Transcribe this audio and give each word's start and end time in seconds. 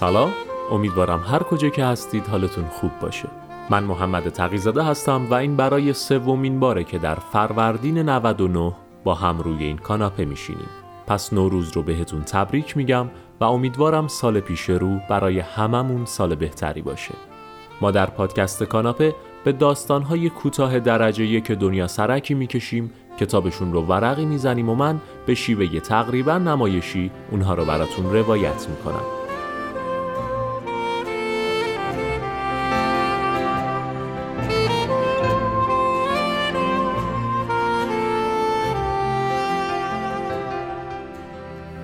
سلام. 0.00 0.32
امیدوارم 0.70 1.24
هر 1.26 1.42
کجا 1.42 1.68
که 1.68 1.84
هستید 1.84 2.26
حالتون 2.26 2.64
خوب 2.64 2.90
باشه. 3.00 3.28
من 3.70 3.84
محمد 3.84 4.28
تقیزاده 4.28 4.82
هستم 4.82 5.26
و 5.30 5.34
این 5.34 5.56
برای 5.56 5.92
سومین 5.92 6.60
باره 6.60 6.84
که 6.84 6.98
در 6.98 7.14
فروردین 7.14 7.98
99 7.98 8.72
با 9.04 9.14
هم 9.14 9.38
روی 9.38 9.64
این 9.64 9.78
کاناپه 9.78 10.24
میشینیم. 10.24 10.68
پس 11.06 11.32
نوروز 11.32 11.72
رو 11.76 11.82
بهتون 11.82 12.22
تبریک 12.22 12.76
میگم 12.76 13.06
و 13.40 13.44
امیدوارم 13.44 14.08
سال 14.08 14.40
پیش 14.40 14.70
رو 14.70 14.98
برای 15.08 15.38
هممون 15.38 16.04
سال 16.04 16.34
بهتری 16.34 16.82
باشه. 16.82 17.14
ما 17.80 17.90
در 17.90 18.06
پادکست 18.06 18.62
کاناپه 18.62 19.14
به 19.44 19.52
داستانهای 19.52 20.30
کوتاه 20.30 20.78
درجه 20.78 21.24
یک 21.24 21.50
دنیا 21.50 21.86
سرکی 21.86 22.34
می‌کشیم 22.34 22.92
کتابشون 23.18 23.72
رو 23.72 23.82
ورقی 23.82 24.24
می‌زنیم 24.24 24.68
و 24.68 24.74
من 24.74 25.00
به 25.26 25.34
شیوه 25.34 25.80
تقریبا 25.80 26.38
نمایشی 26.38 27.10
اونها 27.30 27.54
رو 27.54 27.64
براتون 27.64 28.12
روایت 28.12 28.68
می‌کنم. 28.68 29.19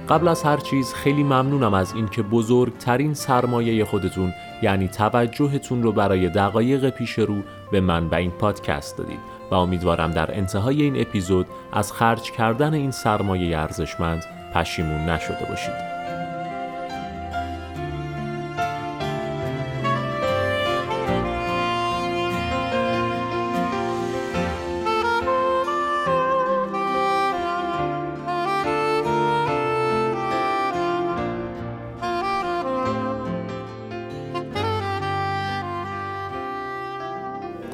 قبل 0.08 0.28
از 0.28 0.42
هر 0.42 0.56
چیز 0.56 0.94
خیلی 0.94 1.22
ممنونم 1.22 1.74
از 1.74 1.94
اینکه 1.94 2.22
بزرگترین 2.22 3.14
سرمایه 3.14 3.84
خودتون 3.84 4.32
یعنی 4.62 4.88
توجهتون 4.88 5.82
رو 5.82 5.92
برای 5.92 6.28
دقایق 6.28 6.90
پیش 6.90 7.18
رو 7.18 7.36
به 7.70 7.80
من 7.80 8.06
و 8.06 8.14
این 8.14 8.30
پادکست 8.30 8.98
دادید 8.98 9.20
و 9.50 9.54
امیدوارم 9.54 10.10
در 10.10 10.36
انتهای 10.36 10.82
این 10.82 11.00
اپیزود 11.00 11.46
از 11.72 11.92
خرج 11.92 12.30
کردن 12.30 12.74
این 12.74 12.90
سرمایه 12.90 13.58
ارزشمند 13.58 14.24
پشیمون 14.54 15.10
نشده 15.10 15.46
باشید. 15.48 15.95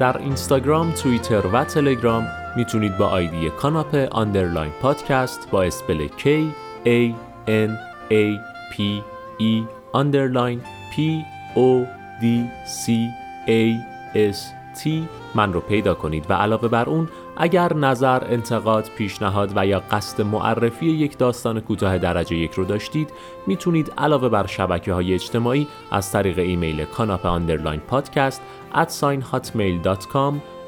در 0.03 0.17
اینستاگرام، 0.17 0.91
توییتر 0.91 1.47
و 1.47 1.63
تلگرام 1.63 2.27
می‌تونید 2.55 2.97
با 2.97 3.07
آیدی 3.07 3.49
کاناپه 3.49 4.07
underline 4.11 4.71
پادکست 4.81 5.49
با 5.51 5.63
spell 5.63 6.07
K 6.07 6.27
A 6.85 7.13
N 7.47 7.71
A 8.11 8.39
P 8.73 8.81
E 9.39 9.67
underline 9.93 10.61
P 10.91 10.99
O 11.55 11.85
D 12.21 12.25
C 12.67 12.91
A 13.47 13.61
S 14.15 14.37
T 14.79 14.89
من 15.35 15.53
رو 15.53 15.59
پیدا 15.59 15.93
کنید. 15.93 16.25
و 16.29 16.33
علاوه 16.33 16.67
بر 16.67 16.89
اون 16.89 17.09
اگر 17.37 17.73
نظر، 17.73 18.23
انتقاد، 18.29 18.89
پیشنهاد 18.97 19.51
و 19.55 19.65
یا 19.65 19.79
قصد 19.79 20.21
معرفی 20.21 20.85
یک 20.85 21.17
داستان 21.17 21.59
کوتاه 21.59 21.97
درجه 21.97 22.35
یک 22.35 22.51
رو 22.51 22.65
داشتید 22.65 23.09
می‌تونید 23.47 23.93
علاوه 23.97 24.29
بر 24.29 24.47
شبکه 24.47 24.93
های 24.93 25.13
اجتماعی 25.13 25.67
از 25.91 26.11
طریق 26.11 26.39
ایمیل 26.39 26.85
کاناپه 26.85 27.25
underline 27.25 27.79
پادکست 27.79 28.41
at 28.73 28.91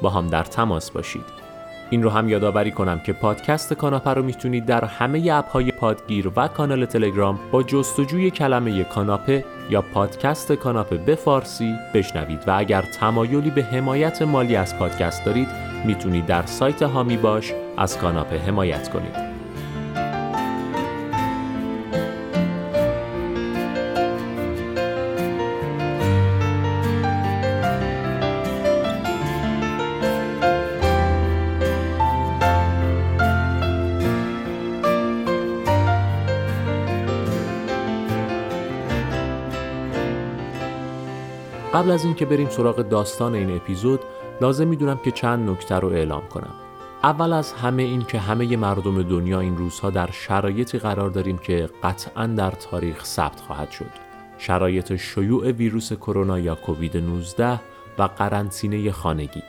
با 0.02 0.10
هم 0.10 0.26
در 0.26 0.44
تماس 0.44 0.90
باشید. 0.90 1.46
این 1.90 2.02
رو 2.02 2.10
هم 2.10 2.28
یادآوری 2.28 2.70
کنم 2.70 3.00
که 3.00 3.12
پادکست 3.12 3.72
کاناپه 3.72 4.10
رو 4.10 4.22
می‌تونید 4.22 4.66
در 4.66 4.84
همه 4.84 5.32
اپ 5.32 5.48
های 5.48 5.72
پادگیر 5.72 6.32
و 6.36 6.48
کانال 6.48 6.84
تلگرام 6.84 7.38
با 7.52 7.62
جستجوی 7.62 8.30
کلمه 8.30 8.84
کاناپه 8.84 9.44
یا 9.70 9.82
پادکست 9.82 10.52
کاناپه 10.52 10.96
به 10.96 11.14
فارسی 11.14 11.74
بشنوید 11.94 12.48
و 12.48 12.54
اگر 12.58 12.82
تمایلی 12.82 13.50
به 13.50 13.62
حمایت 13.62 14.22
مالی 14.22 14.56
از 14.56 14.78
پادکست 14.78 15.24
دارید 15.24 15.75
می‌تونید 15.86 16.26
در 16.26 16.46
سایت 16.46 16.82
هامی 16.82 17.16
باش 17.16 17.52
از 17.76 17.98
کاناپه 17.98 18.38
حمایت 18.38 18.88
کنید 18.88 19.36
قبل 41.74 41.90
از 41.90 42.04
اینکه 42.04 42.26
بریم 42.26 42.48
سراغ 42.48 42.82
داستان 42.82 43.34
این 43.34 43.56
اپیزود 43.56 44.00
لازم 44.40 44.68
می‌دونم 44.68 45.00
که 45.04 45.10
چند 45.10 45.50
نکته 45.50 45.74
رو 45.74 45.88
اعلام 45.88 46.28
کنم. 46.28 46.54
اول 47.02 47.32
از 47.32 47.52
همه 47.52 47.82
این 47.82 48.02
که 48.02 48.18
همه 48.18 48.56
مردم 48.56 49.02
دنیا 49.02 49.40
این 49.40 49.56
روزها 49.56 49.90
در 49.90 50.10
شرایطی 50.12 50.78
قرار 50.78 51.10
داریم 51.10 51.38
که 51.38 51.68
قطعا 51.82 52.26
در 52.26 52.50
تاریخ 52.50 53.04
ثبت 53.04 53.40
خواهد 53.40 53.70
شد. 53.70 53.90
شرایط 54.38 54.96
شیوع 54.96 55.50
ویروس 55.50 55.92
کرونا 55.92 56.38
یا 56.38 56.54
کووید 56.54 56.96
19 56.96 57.60
و 57.98 58.02
قرنطینه 58.02 58.92
خانگی. 58.92 59.42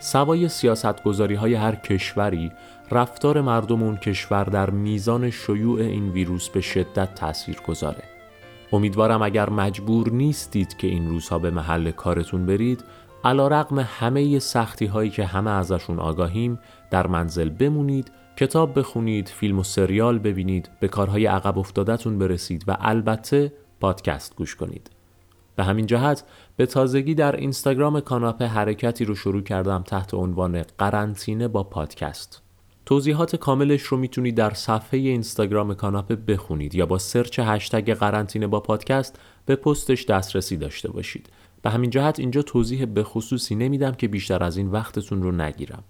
سوای 0.00 0.48
سیاستگذاری 0.48 1.34
های 1.34 1.54
هر 1.54 1.74
کشوری 1.74 2.52
رفتار 2.90 3.40
مردم 3.40 3.82
اون 3.82 3.96
کشور 3.96 4.44
در 4.44 4.70
میزان 4.70 5.30
شیوع 5.30 5.80
این 5.80 6.08
ویروس 6.08 6.48
به 6.48 6.60
شدت 6.60 7.14
تأثیر 7.14 7.56
گذاره. 7.68 8.02
امیدوارم 8.72 9.22
اگر 9.22 9.50
مجبور 9.50 10.08
نیستید 10.08 10.76
که 10.76 10.86
این 10.86 11.08
روزها 11.08 11.38
به 11.38 11.50
محل 11.50 11.90
کارتون 11.90 12.46
برید 12.46 12.84
علا 13.24 13.48
رقم 13.48 13.78
همه 13.78 14.38
سختی 14.38 14.86
هایی 14.86 15.10
که 15.10 15.24
همه 15.24 15.50
ازشون 15.50 15.98
آگاهیم 15.98 16.58
در 16.90 17.06
منزل 17.06 17.48
بمونید 17.48 18.12
کتاب 18.36 18.78
بخونید 18.78 19.28
فیلم 19.28 19.58
و 19.58 19.62
سریال 19.62 20.18
ببینید 20.18 20.70
به 20.80 20.88
کارهای 20.88 21.26
عقب 21.26 21.58
افتادتون 21.58 22.18
برسید 22.18 22.64
و 22.68 22.76
البته 22.80 23.52
پادکست 23.80 24.36
گوش 24.36 24.56
کنید 24.56 24.90
به 25.56 25.64
همین 25.64 25.86
جهت 25.86 26.24
به 26.56 26.66
تازگی 26.66 27.14
در 27.14 27.36
اینستاگرام 27.36 28.00
کاناپه 28.00 28.46
حرکتی 28.46 29.04
رو 29.04 29.14
شروع 29.14 29.42
کردم 29.42 29.82
تحت 29.82 30.14
عنوان 30.14 30.62
قرنطینه 30.78 31.48
با 31.48 31.62
پادکست 31.62 32.42
توضیحات 32.86 33.36
کاملش 33.36 33.82
رو 33.82 33.96
می‌تونید 33.96 34.34
در 34.34 34.54
صفحه 34.54 35.00
اینستاگرام 35.00 35.74
کاناپه 35.74 36.16
بخونید 36.16 36.74
یا 36.74 36.86
با 36.86 36.98
سرچ 36.98 37.40
هشتگ 37.42 37.94
قرنطینه 37.94 38.46
با 38.46 38.60
پادکست 38.60 39.18
به 39.46 39.56
پستش 39.56 40.04
دسترسی 40.04 40.56
داشته 40.56 40.90
باشید. 40.90 41.28
به 41.64 41.70
همین 41.70 41.90
جهت 41.90 42.18
اینجا 42.18 42.42
توضیح 42.42 42.84
به 42.84 43.02
خصوصی 43.02 43.54
نمیدم 43.54 43.92
که 43.92 44.08
بیشتر 44.08 44.44
از 44.44 44.56
این 44.56 44.70
وقتتون 44.70 45.22
رو 45.22 45.32
نگیرم. 45.32 45.84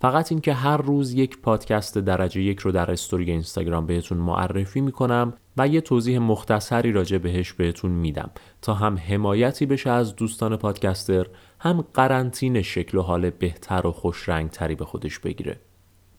فقط 0.00 0.32
اینکه 0.32 0.52
هر 0.52 0.76
روز 0.76 1.12
یک 1.12 1.38
پادکست 1.38 1.98
درجه 1.98 2.42
یک 2.42 2.58
رو 2.58 2.72
در 2.72 2.90
استوری 2.90 3.30
اینستاگرام 3.30 3.86
بهتون 3.86 4.18
معرفی 4.18 4.80
می‌کنم 4.80 5.32
و 5.56 5.68
یه 5.68 5.80
توضیح 5.80 6.18
مختصری 6.18 6.92
راجع 6.92 7.18
بهش 7.18 7.52
بهتون 7.52 7.90
میدم 7.90 8.30
تا 8.62 8.74
هم 8.74 8.98
حمایتی 8.98 9.66
بشه 9.66 9.90
از 9.90 10.16
دوستان 10.16 10.56
پادکستر 10.56 11.26
هم 11.60 11.84
قرنطینه 11.94 12.62
شکل 12.62 12.98
و 12.98 13.02
حال 13.02 13.30
بهتر 13.30 13.86
و 13.86 13.92
خوش 13.92 14.28
رنگ 14.28 14.50
تری 14.50 14.74
به 14.74 14.84
خودش 14.84 15.18
بگیره. 15.18 15.60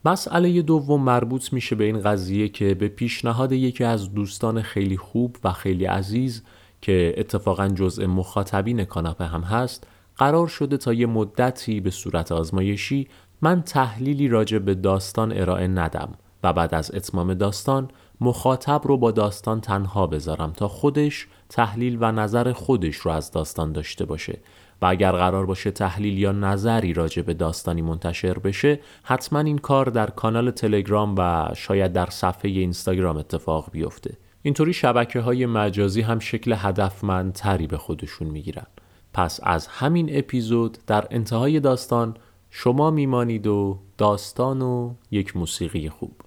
مسئله 0.06 0.62
دوم 0.62 1.04
مربوط 1.04 1.54
میشه 1.54 1.76
به 1.76 1.84
این 1.84 2.02
قضیه 2.02 2.50
که 2.50 2.74
به 2.74 2.88
پیشنهاد 2.88 3.52
یکی 3.52 3.84
از 3.84 4.14
دوستان 4.14 4.62
خیلی 4.62 4.98
خوب 4.98 5.38
و 5.44 5.52
خیلی 5.52 5.86
عزیز 5.86 6.44
که 6.82 7.14
اتفاقا 7.18 7.68
جزء 7.68 8.08
مخاطبین 8.08 8.86
کاناپه 8.86 9.26
هم 9.26 9.42
هست 9.42 9.88
قرار 10.18 10.48
شده 10.48 10.78
تا 10.78 10.94
یه 10.94 11.06
مدتی 11.06 11.80
به 11.80 11.90
صورت 11.90 12.32
آزمایشی 12.32 13.08
من 13.42 13.62
تحلیلی 13.62 14.28
راجع 14.28 14.58
به 14.58 14.76
داستان 14.76 15.38
ارائه 15.38 15.68
ندم 15.68 16.14
و 16.44 16.54
بعد 16.54 16.76
از 16.76 16.92
اتمام 16.96 17.34
داستان 17.34 17.92
مخاطب 18.22 18.82
رو 18.84 18.98
با 18.98 19.12
داستان 19.12 19.62
تنها 19.62 20.08
بذارم 20.08 20.54
تا 20.54 20.68
خودش 20.68 21.28
تحلیل 21.50 21.98
و 22.02 22.12
نظر 22.12 22.54
خودش 22.54 22.96
رو 22.96 23.12
از 23.12 23.32
داستان 23.32 23.72
داشته 23.72 24.06
باشه. 24.06 24.40
و 24.82 24.86
اگر 24.86 25.12
قرار 25.12 25.46
باشه 25.46 25.72
تحلیل 25.72 26.18
یا 26.18 26.32
نظری 26.32 26.94
راجع 26.94 27.22
به 27.22 27.34
داستانی 27.34 27.82
منتشر 27.82 28.40
بشه 28.40 28.80
حتما 29.04 29.40
این 29.40 29.58
کار 29.58 29.86
در 29.86 30.10
کانال 30.10 30.52
تلگرام 30.52 31.16
و 31.18 31.50
شاید 31.56 31.94
در 31.94 32.10
صفحه 32.10 32.52
اینستاگرام 32.52 33.18
اتفاق 33.18 33.72
بیفته. 33.72 34.18
اینطوری 34.42 34.74
شبکه 34.74 35.20
های 35.20 35.46
مجازی 35.46 36.02
هم 36.02 36.20
شکل 36.20 36.56
هدفمندتری 36.58 37.68
به 37.68 37.78
خودشون 37.78 38.28
می‌گیرن. 38.28 38.66
پس 39.14 39.40
از 39.44 39.68
همین 39.68 40.18
اپیزود 40.18 40.78
در 40.88 41.08
انتهای 41.12 41.60
داستان 41.60 42.18
شما 42.50 42.92
میمانید 42.92 43.48
و 43.48 43.80
داستان 43.98 44.62
و 44.62 44.94
یک 45.12 45.38
موسیقی 45.38 45.90
خوب. 45.90 46.22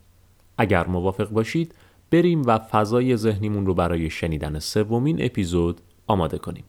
اگر 0.59 0.87
موافق 0.87 1.29
باشید 1.31 1.75
بریم 2.11 2.43
و 2.47 2.59
فضای 2.59 3.17
ذهنیمون 3.17 3.67
رو 3.67 3.75
برای 3.75 4.11
شنیدن 4.11 4.59
سومین 4.59 5.25
اپیزود 5.25 5.81
آماده 6.07 6.39
کنیم. 6.39 6.65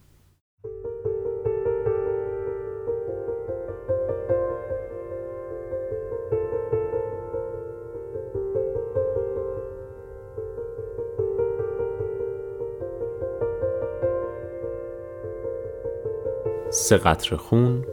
سه 16.76 16.96
قطر 16.96 17.36
خون 17.36 17.84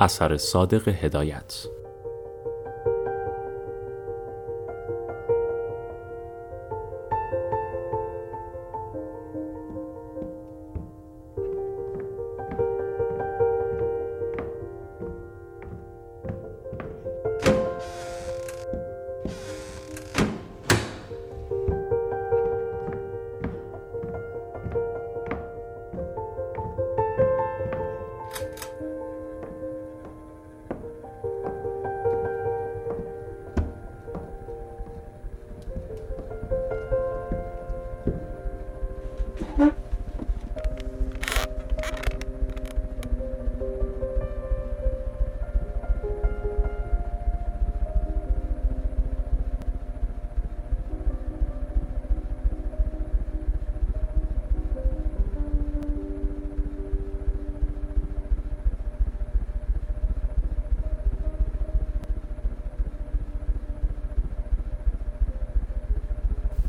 اثر 0.00 0.36
صادق 0.36 0.88
هدایت. 0.88 1.66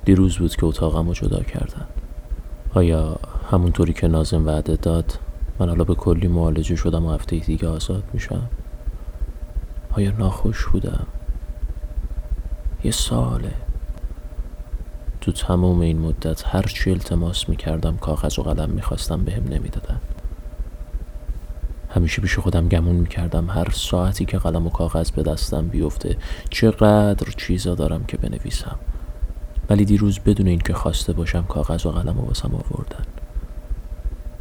دیروز 0.10 0.38
بود 0.38 0.56
که 0.56 0.66
اتاقم 0.66 1.08
رو 1.08 1.14
جدا 1.14 1.44
کردن. 1.44 1.86
آیا 2.74 3.20
همونطوری 3.52 3.94
که 3.94 4.08
نازم 4.08 4.48
وعده 4.48 4.76
داد 4.76 5.20
من 5.60 5.70
حالا 5.70 5.84
به 5.84 5.96
کلی 5.96 6.28
معالجه 6.28 6.76
شدم 6.76 7.06
و 7.06 7.14
هفته 7.14 7.38
دیگه 7.38 7.68
آزاد 7.68 8.04
میشم؟ 8.14 8.50
آیا 9.92 10.12
ناخوش 10.12 10.66
بودم؟ 10.66 11.08
یه 12.84 12.92
ساله 12.92 13.54
تو 15.22 15.32
تمام 15.32 15.80
این 15.80 16.00
مدت 16.00 16.44
هر 16.48 16.62
چی 16.62 16.92
التماس 16.92 17.50
می‌کردم 17.50 17.98
کاغذ 17.98 18.40
و 18.40 18.44
قلم 18.44 18.70
می‌خواستم 18.70 19.24
بهم 19.24 19.44
نمی‌دادن. 19.44 20.00
همیشه 21.90 22.22
پیش 22.22 22.40
خودم 22.40 22.68
گمون 22.68 22.96
می‌کردم 22.96 23.50
هر 23.50 23.70
ساعتی 23.70 24.26
که 24.26 24.38
قلم 24.38 24.68
و 24.68 24.70
کاغذ 24.70 25.12
به 25.12 25.24
دستم 25.24 25.68
بیفته 25.68 26.18
چقدر 26.50 27.32
چیزا 27.38 27.76
دارم 27.76 28.04
که 28.04 28.18
بنویسم. 28.18 28.80
ولی 29.70 29.86
دیروز 29.86 30.20
بدون 30.20 30.48
اینکه 30.48 30.74
خواسته 30.74 31.14
باشم 31.14 31.44
کاغذ 31.44 31.86
و 31.86 31.92
قلم 31.92 32.20
و 32.20 32.26
واسم 32.26 32.56
آوردن. 32.56 33.06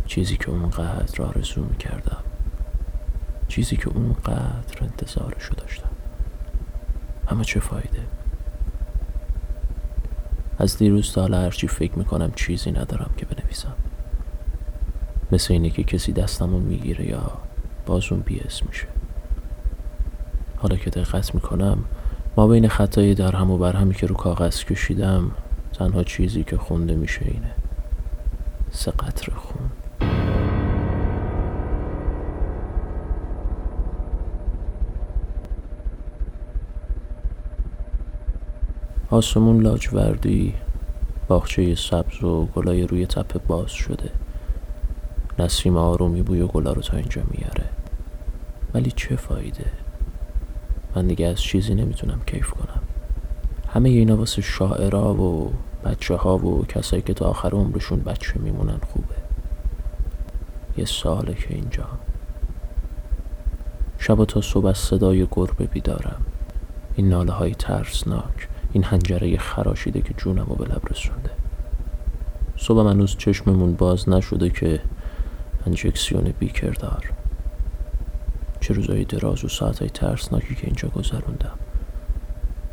چیزی 0.07 0.37
که 0.37 0.51
اونقدر 0.51 1.23
آرزو 1.23 1.65
می‌کردم. 1.65 2.23
چیزی 3.49 3.77
که 3.77 3.89
اونقدر 3.89 4.83
انتظارشو 4.83 5.55
داشتم. 5.55 5.91
اما 7.29 7.45
چه 7.45 7.61
فایده؟ 7.61 8.01
از 10.59 10.79
دیروز 10.79 11.13
تا 11.13 11.21
حالا 11.21 11.41
هرچی 11.41 11.69
فکر 11.69 11.99
می‌کنم 11.99 12.33
چیزی 12.37 12.71
ندارم 12.71 13.11
که 13.17 13.27
بنویسم. 13.27 13.75
مثل 15.33 15.53
اینه 15.53 15.71
که 15.71 15.85
کسی 15.85 16.13
دستمو 16.13 16.59
می‌گیره 16.59 17.07
یا 17.07 17.33
باز 17.87 18.13
اون 18.13 18.21
بیس 18.21 18.63
میشه. 18.67 18.87
حالا 20.57 20.77
که 20.77 20.91
دقت 20.91 21.35
می‌کنم 21.35 21.85
ما 22.39 22.47
بین 22.47 22.69
خطای 22.69 23.15
درهم 23.15 23.51
و 23.51 23.59
برهمی 23.59 23.95
که 23.95 24.07
رو 24.07 24.15
کاغذ 24.15 24.65
کشیدم 24.65 25.31
تنها 25.73 26.05
چیزی 26.05 26.45
که 26.45 26.57
خونده 26.57 26.95
میشه 26.95 27.21
اینه. 27.25 27.51
سه 28.71 28.91
قطر 28.91 29.33
خون. 29.33 29.71
آسمون 39.11 39.63
لاجوردی 39.63 40.55
باغچه 41.29 41.75
سبز 41.75 42.25
و 42.25 42.47
گلای 42.47 42.87
روی 42.87 43.07
تپه 43.07 43.39
باز 43.39 43.71
شده. 43.71 44.11
نسیم 45.39 45.77
آرومی 45.77 46.23
بوی 46.23 46.47
گلا 46.47 46.73
رو 46.73 46.83
تا 46.83 46.97
اینجا 46.97 47.23
میاره 47.31 47.65
ولی 48.75 48.93
چه 48.97 49.17
فایده؟ 49.17 49.88
من 50.97 51.07
دیگه 51.07 51.27
از 51.27 51.41
چیزی 51.41 51.75
نمی‌تونم 51.75 52.21
کیف 52.27 52.51
کنم. 52.51 52.83
همه 53.69 53.89
اینا 53.89 54.17
واسه 54.17 54.43
شاعرها 54.43 55.15
و 55.15 55.53
بچه 55.85 56.15
ها 56.15 56.39
و 56.39 56.67
کسایی 56.67 57.03
که 57.03 57.15
تا 57.15 57.27
آخر 57.27 57.51
عمرشون 57.51 58.01
بچه 58.01 58.41
میمونن 58.41 58.79
خوبه. 58.93 59.15
یه 60.77 60.85
ساله 60.85 61.35
که 61.35 61.55
اینجا. 61.55 61.87
شب 63.99 64.25
تا 64.25 64.41
صبح 64.41 64.67
از 64.67 64.79
صدای 64.79 65.27
گربه 65.31 65.67
بیدارم. 65.67 66.21
این 66.97 67.09
ناله 67.09 67.33
های 67.33 67.55
ترسناک 67.55 68.49
این 68.73 68.85
هنجره 68.85 69.39
خراشیده 69.39 70.01
که 70.01 70.15
جونم 70.15 70.47
رو 70.49 70.55
به 70.55 70.65
لب 70.65 70.83
رسونده. 70.91 71.31
صبح 72.57 72.89
هنوز 72.89 73.17
چشممون 73.17 73.75
باز 73.75 74.09
نشده 74.09 74.51
که 74.51 74.81
انجکسیون 75.67 76.35
بیکردار. 76.39 77.13
چه 78.69 78.75
روزای 78.75 79.05
دراز 79.05 79.45
و 79.45 79.49
ساعتهای 79.49 79.91
ترسناکی 79.91 80.55
که 80.55 80.65
اینجا 80.65 80.89
گذروندم. 80.89 81.59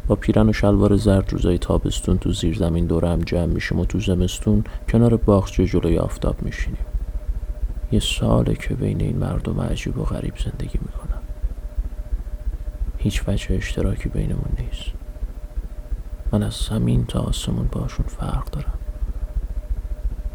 با 0.08 0.16
پیرن 0.16 0.50
و 0.50 0.54
شلوار 0.54 0.96
زرد 0.96 1.34
روزای 1.34 1.58
تابستون 1.58 2.18
تو 2.18 2.32
زیر 2.32 2.58
زمین 2.58 2.86
دوره 2.86 3.10
هم 3.10 3.20
جمع 3.22 3.46
میشیم 3.46 3.80
و 3.80 3.86
تو 3.86 4.00
زمستون 4.00 4.64
کنار 4.90 5.18
باغچه 5.18 5.66
جلوی 5.66 5.98
آفتاب 5.98 6.42
میشینیم. 6.42 6.86
یه 7.92 8.00
ساله 8.00 8.56
که 8.56 8.74
بین 8.74 9.02
این 9.02 9.18
مردم 9.18 9.62
عجیب 9.62 9.98
و 9.98 10.04
غریب 10.04 10.34
زندگی 10.38 10.80
می‌کنم 10.82 11.22
هیچ 12.98 13.24
وجه 13.28 13.56
اشتراکی 13.56 14.10
بینمون 14.10 14.52
نیست. 14.60 14.92
من 16.32 16.44
از 16.44 16.54
زمین 16.54 17.06
تا 17.06 17.20
آسمون 17.20 17.68
باشون 17.72 18.06
فرق 18.06 18.50
دارم. 18.50 18.85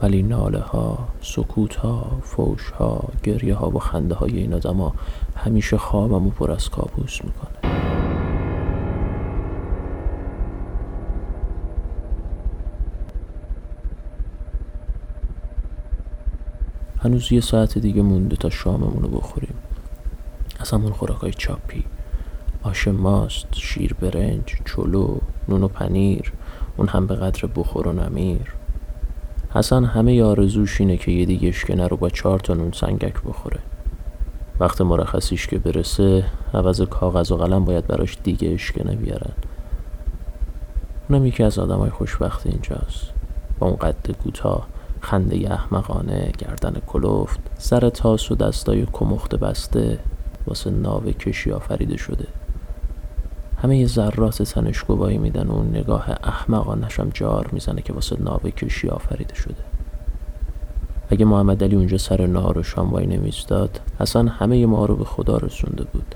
ولی 0.03 0.23
ناله 0.23 0.61
ها، 0.61 1.09
سکوت 1.23 1.77
ها، 1.77 2.21
فوش 2.23 2.71
ها، 2.71 3.05
گریه 3.23 3.55
ها 3.55 3.71
و 3.71 3.79
خنده 3.79 4.15
های 4.15 4.39
این 4.39 4.55
آدم 4.55 4.93
همیشه 5.37 5.79
خوابم 5.79 6.27
و 6.27 6.31
پر 6.31 6.53
از 6.53 6.69
کابوس 6.69 7.25
می‌کنه. 7.25 7.51
هنوز 17.03 17.33
یه 17.33 17.41
ساعت 17.41 17.79
دیگه 17.79 18.03
مونده 18.03 18.37
تا 18.37 18.51
شاممون 18.51 19.03
رو 19.03 19.09
بخوریم. 19.09 19.55
از 20.61 20.71
همون 20.71 20.93
خوراکای 20.93 21.33
چاپی. 21.33 21.85
آش 22.63 22.89
ماست، 22.89 23.47
شیر 23.53 23.95
برنج، 23.95 24.45
چلو، 24.65 25.19
نون 25.49 25.63
و 25.63 25.69
پنیر. 25.69 26.33
اون 26.77 26.89
هم 26.89 27.07
به 27.07 27.15
قدر 27.15 27.49
بخور 27.57 27.89
و 27.89 27.93
نمیر. 27.93 28.60
حسن 29.55 29.85
همه 29.85 30.23
آرزوش 30.23 30.81
اینه 30.81 30.97
که 30.97 31.13
یه 31.13 31.25
دیگه 31.25 31.49
اشکنه 31.49 31.87
رو 31.87 31.97
با 31.97 32.09
چهار 32.09 32.39
تا 32.39 32.55
نون 32.55 32.73
سنگک 32.73 33.15
بخوره. 33.27 33.61
وقت 34.61 34.81
مرخصیش 34.81 35.47
که 35.47 35.59
برسه 35.59 36.25
عوض 36.55 36.81
کاغذ 36.81 37.33
و 37.33 37.37
قلم 37.37 37.65
باید 37.65 37.87
براش 37.87 38.19
دیگه 38.23 38.49
اشکنه 38.49 38.97
بیارن. 38.97 39.33
اونم 41.09 41.27
یکی 41.27 41.43
از 41.43 41.59
آدم 41.59 41.79
های 41.79 41.91
خوشبخت 41.91 42.47
اینجاست. 42.47 43.11
با 43.59 43.67
اون 43.67 43.77
قد 43.77 44.11
کوتاه 44.25 44.67
خنده 45.01 45.53
احمقانه 45.53 46.33
گردن 46.39 46.77
کلفت 46.87 47.41
سر 47.59 47.91
تاس 47.91 48.31
و 48.31 48.35
دستای 48.35 48.87
کمخت 48.93 49.35
بسته 49.35 49.99
واسه 50.47 50.71
ناو 50.71 51.13
کشی 51.13 51.53
آفریده 51.53 51.97
شده. 51.97 52.27
همه 53.63 53.87
ذرات 53.87 54.43
تنش 54.43 54.83
گواهی 54.83 55.19
میدن 55.19 55.47
و 55.47 55.53
اون 55.53 55.69
نگاه 55.69 56.11
احمقانشم 56.25 57.11
جار 57.15 57.49
می‌زنه 57.53 57.83
که 57.83 57.93
واسه 57.93 58.23
ناو 58.23 58.41
کشی 58.41 58.89
آفریده 58.89 59.35
شده. 59.35 59.65
اگه 61.11 61.25
محمد 61.25 61.65
علی 61.65 61.77
اونجا 61.77 61.99
سر 61.99 62.27
نهار 62.27 62.59
و 62.59 62.63
شام 62.63 62.91
وای 62.91 63.07
نمیستاد 63.07 63.81
اصلا 64.01 64.29
همه 64.29 64.67
ما 64.67 64.87
رو 64.87 64.97
به 64.97 65.05
خدا 65.05 65.37
رسونده 65.37 65.85
بود. 65.85 66.15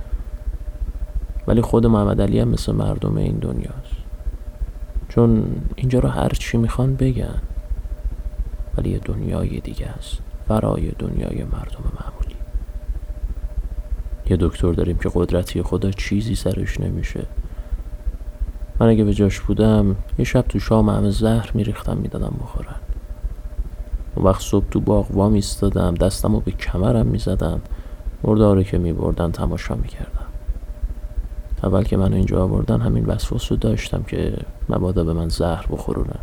ولی 1.47 1.63
خود 1.63 1.87
محمد 1.87 2.21
علی 2.21 2.41
هم 2.41 2.49
مثل 2.49 2.73
مردم 2.73 3.17
این 3.17 3.37
دنیاست. 3.37 3.97
چون 5.09 5.47
اینجا 5.77 5.99
رو 5.99 6.09
هر 6.09 6.29
چی 6.29 6.59
می‌خوان 6.59 6.97
بگن 6.97 7.41
ولی 8.79 8.91
یه 8.91 8.99
دنیای 8.99 9.61
دیگه 9.61 9.87
است. 9.87 10.19
برای 10.49 10.91
دنیای 10.91 11.45
مردم 11.45 11.85
معمولی. 12.01 12.24
یه 14.31 14.37
دکتر 14.41 14.73
داریم 14.73 14.99
که 14.99 15.11
قدرتی 15.15 15.63
خدا 15.63 15.91
چیزی 15.91 16.35
سرش 16.35 16.81
نمیشه. 16.81 17.27
من 18.81 18.89
اگه 18.89 19.05
به 19.05 19.15
جاش 19.15 19.41
بودم 19.41 19.97
یه 20.19 20.25
شب 20.25 20.43
تو 20.49 20.59
شام 20.59 20.89
همه 20.89 21.11
زهر 21.11 21.51
میریختم 21.55 21.97
می‌دادم 21.97 22.35
بخورن. 22.41 22.77
و 24.17 24.21
وقت 24.21 24.41
صبح 24.43 24.65
تو 24.71 24.81
باغ 24.81 25.17
وا 25.17 25.29
میستادم 25.29 25.95
دستم 25.95 26.33
رو 26.33 26.41
به 26.41 26.51
کمرم 26.51 27.07
می‌زدم. 27.07 27.61
مرداره 28.25 28.65
که 28.65 28.79
میبردن 28.79 29.31
تماشا 29.31 29.75
می‌کردم. 29.75 30.27
اول 31.63 31.83
که 31.83 31.97
منو 31.97 32.15
اینجا 32.15 32.43
آوردن 32.43 32.81
همین 32.81 33.07
وسواس 33.07 33.53
رو 33.53 33.59
داشتم 33.59 34.03
که 34.03 34.37
مبادا 34.69 35.05
به 35.05 35.13
من 35.13 35.29
زهر 35.29 35.67
بخورونن. 35.71 36.21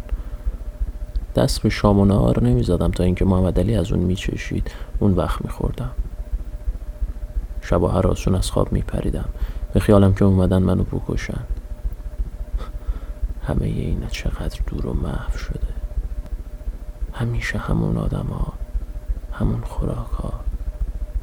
دست 1.36 1.62
به 1.62 1.70
شام 1.70 2.00
و 2.00 2.06
نهار 2.06 2.44
نمی‌زدم 2.44 2.92
تا 2.92 3.04
اینکه 3.04 3.26
محمد 3.26 3.60
علی 3.60 3.76
از 3.76 3.92
اون 3.92 4.04
میچشید. 4.04 4.72
اون 5.00 5.12
وقت 5.12 5.42
میخوردم. 5.46 5.92
شب 7.62 7.82
و 7.82 7.88
هراسون 7.88 8.36
از 8.36 8.52
خواب 8.52 8.72
میپریدم. 8.72 9.30
به 9.74 9.80
خیالم 9.80 10.14
که 10.14 10.26
اومدن 10.26 10.64
منو 10.64 10.84
بکشن. 10.84 11.44
همه 13.48 13.66
اینا 13.66 14.08
چقدر 14.08 14.60
دور 14.68 14.86
و 14.86 14.94
محو 14.94 15.38
شده. 15.38 15.68
همیشه 17.14 17.58
همون 17.58 17.98
آدم 17.98 18.26
ها 18.26 18.54
همون 19.34 19.62
خوراک 19.62 20.12
ها 20.12 20.34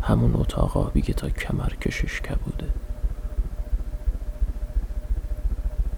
همون 0.02 0.35
اتاق 0.35 0.92
که 0.92 1.12
تا 1.12 1.28
کمر 1.28 1.68
کشش 1.68 2.21
بوده 2.21 2.66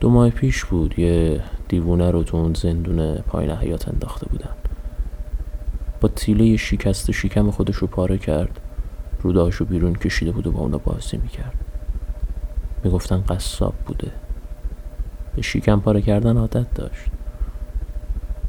دو 0.01 0.11
ماه 0.11 0.31
پیش 0.31 0.65
بود 0.65 0.99
یه 0.99 1.41
دیوونه 1.69 2.11
رو 2.11 2.23
تو 2.23 2.37
اون 2.37 2.55
زندون 2.55 3.15
پایین 3.15 3.51
حیات 3.51 3.89
انداخته 3.89 4.27
بودن. 4.29 4.51
با 6.01 6.09
تیله 6.09 6.57
شکست 6.57 7.11
شکم 7.11 7.51
خودش 7.51 7.77
رو 7.77 7.87
پاره 7.87 8.19
کرد. 8.19 8.61
روداشو 9.23 9.65
بیرون 9.65 9.95
کشیده 9.95 10.33
بود 10.33 10.47
و 10.47 10.53
با 10.53 10.61
اونا 10.61 10.79
بازی 10.79 11.17
می‌کرد. 11.17 11.55
می‌گفتن 12.85 13.25
قصاب 13.29 13.75
بوده. 13.87 14.13
به 15.37 15.43
شیکم 15.43 15.81
پاره 15.81 16.03
کردن 16.03 16.37
عادت 16.37 16.75
داشت. 16.75 17.07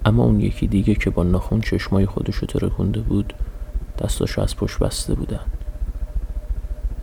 اما 0.05 0.23
اون 0.23 0.41
یکی 0.41 0.67
دیگه 0.67 0.95
که 0.95 1.09
با 1.09 1.23
ناخون 1.23 1.61
چشمای 1.61 2.05
خودشو 2.05 2.45
ترکونده 2.45 2.99
بود 2.99 3.33
دستاشو 3.99 4.41
از 4.41 4.55
پشت 4.55 4.79
بسته 4.79 5.15
بودن. 5.15 5.45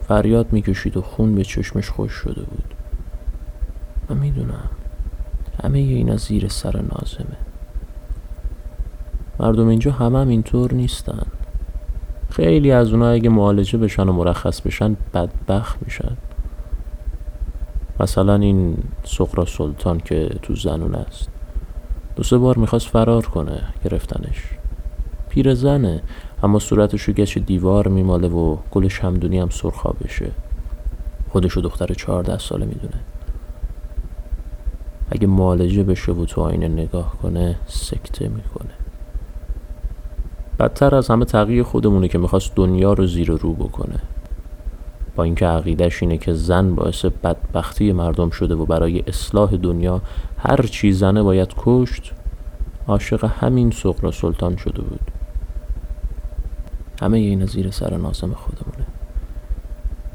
فریاد 0.09 0.53
می‌کشید 0.53 0.97
و 0.97 1.03
خون 1.03 1.35
به 1.35 1.45
چشمش 1.45 1.91
خوش 1.91 2.13
شده 2.13 2.43
بود. 2.43 2.75
من 4.09 4.17
می‌دونم. 4.17 4.71
همه 5.65 5.79
اینا 5.79 6.17
زیر 6.17 6.49
سر 6.49 6.77
نازمه. 6.77 7.37
مردم 9.41 9.69
اینجا 9.69 9.93
همه 9.93 10.19
هم 10.19 10.29
اینطور 10.29 10.75
نیستن. 10.75 11.27
خیلی 12.39 12.73
از 12.73 12.93
اونها 12.93 13.09
اگه 13.09 13.29
معالجه 13.29 13.79
بشن 13.79 14.09
و 14.09 14.13
مرخص 14.13 14.61
بشن 14.61 14.97
بدبخت 15.15 15.79
میشن. 15.83 16.17
مثلا 18.01 18.35
این 18.35 18.77
سقرا 19.05 19.45
سلطان 19.45 20.01
که 20.01 20.29
تو 20.43 20.55
زنون 20.55 20.95
است. 20.95 21.29
دو 22.17 22.23
سه 22.23 22.39
بار 22.39 22.59
می‌خواست 22.59 22.87
فرار 22.87 23.27
کنه 23.27 23.61
گرفتنش. 23.85 24.43
پیر 25.29 25.55
زنه 25.55 26.03
اما 26.43 26.59
صورتشو 26.59 27.13
گچ 27.13 27.39
دیوار 27.39 27.89
میماله 27.89 28.29
و 28.29 28.57
گل 28.71 28.89
شمدونی 28.89 29.39
هم 29.39 29.49
سرخا 29.49 29.91
بشه 29.91 30.31
خودشو 31.31 31.61
دختر 31.61 31.95
چهارده 31.95 32.39
ساله 32.39 32.67
می‌دونه. 32.67 33.01
اگه 35.11 35.27
معالجه 35.27 35.83
بشه 35.83 36.13
و 36.13 36.25
تو 36.25 36.41
آینه 36.41 36.69
نگاه 36.69 37.17
کنه 37.23 37.57
سکته 37.67 38.29
می‌کنه. 38.29 38.88
بدتر 40.59 40.95
از 40.95 41.09
همه 41.09 41.25
تغییر 41.25 41.63
خودمونه 41.63 42.09
که 42.09 42.19
می‌خواست 42.19 42.55
دنیا 42.55 42.93
رو 42.93 43.07
زیر 43.07 43.31
رو 43.31 43.53
بکنه. 43.53 44.01
با 45.17 45.25
اینکه 45.25 45.47
عقیدش 45.47 46.03
اینه 46.03 46.19
که 46.19 46.33
زن 46.33 46.75
باعث 46.75 47.05
بدبختی 47.05 47.93
مردم 47.93 48.31
شده 48.31 48.55
و 48.55 48.67
برای 48.67 49.03
اصلاح 49.07 49.57
دنیا 49.57 50.01
هر 50.39 50.63
چی 50.63 50.93
زنه 50.93 51.23
باید 51.23 51.55
کشت 51.57 52.13
عاشق 52.89 53.25
همین 53.25 53.71
سقرا 53.71 54.11
سلطان 54.11 54.57
شده 54.57 54.83
بود. 54.83 55.01
همه 57.03 57.19
این 57.19 57.47
زیر 57.47 57.71
سر 57.71 57.97
نازم 57.97 58.33
خودمونه. 58.33 58.87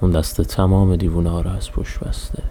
اون 0.02 0.12
دست 0.12 0.42
تمام 0.42 0.96
دیوونه 0.96 1.30
ها 1.30 1.42
را 1.42 1.52
از 1.52 1.72
پشت 1.72 2.00
بسته. 2.00 2.44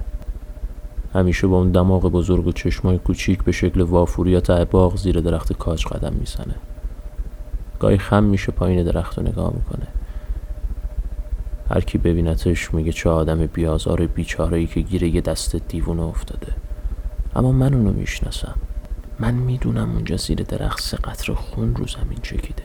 همیشه 1.14 1.46
با 1.46 1.56
اون 1.56 1.72
دماغ 1.72 2.02
بزرگ 2.02 2.46
و 2.46 2.52
چشمای 2.52 2.98
کوچیک 2.98 3.44
به 3.44 3.52
شکل 3.52 3.80
وافوری 3.80 4.30
یا 4.30 4.40
ته 4.40 4.64
باغ 4.64 4.96
زیر 4.96 5.20
درخت 5.20 5.52
کاج 5.52 5.86
قدم 5.86 6.12
می‌زنه. 6.12 6.54
گاهی 7.82 7.98
خم 7.98 8.24
میشه 8.24 8.52
پایین 8.52 8.82
درخت 8.84 9.18
رو 9.18 9.24
نگاه 9.24 9.52
می‌کنه. 9.54 9.86
هر 11.70 11.80
کی 11.80 11.98
ببینتش 11.98 12.74
میگه 12.74 12.92
چه 12.92 13.10
آدم 13.10 13.46
بیازار 13.46 14.06
بیچاره 14.06 14.58
ای 14.58 14.66
که 14.66 14.80
گیره 14.80 15.08
یه 15.08 15.20
دست 15.20 15.56
دیوونه 15.56 16.02
افتاده. 16.02 16.52
اما 17.36 17.52
من 17.52 17.74
اونو 17.74 17.92
می‌شناسم. 17.92 18.54
من 19.20 19.34
می‌دونم 19.34 19.90
اونجا 19.92 20.16
زیر 20.16 20.42
درخت 20.42 20.80
سه 20.80 20.96
قطر 20.96 21.34
خون 21.34 21.74
رو 21.74 21.86
زمین 21.86 22.18
چکیده. 22.22 22.62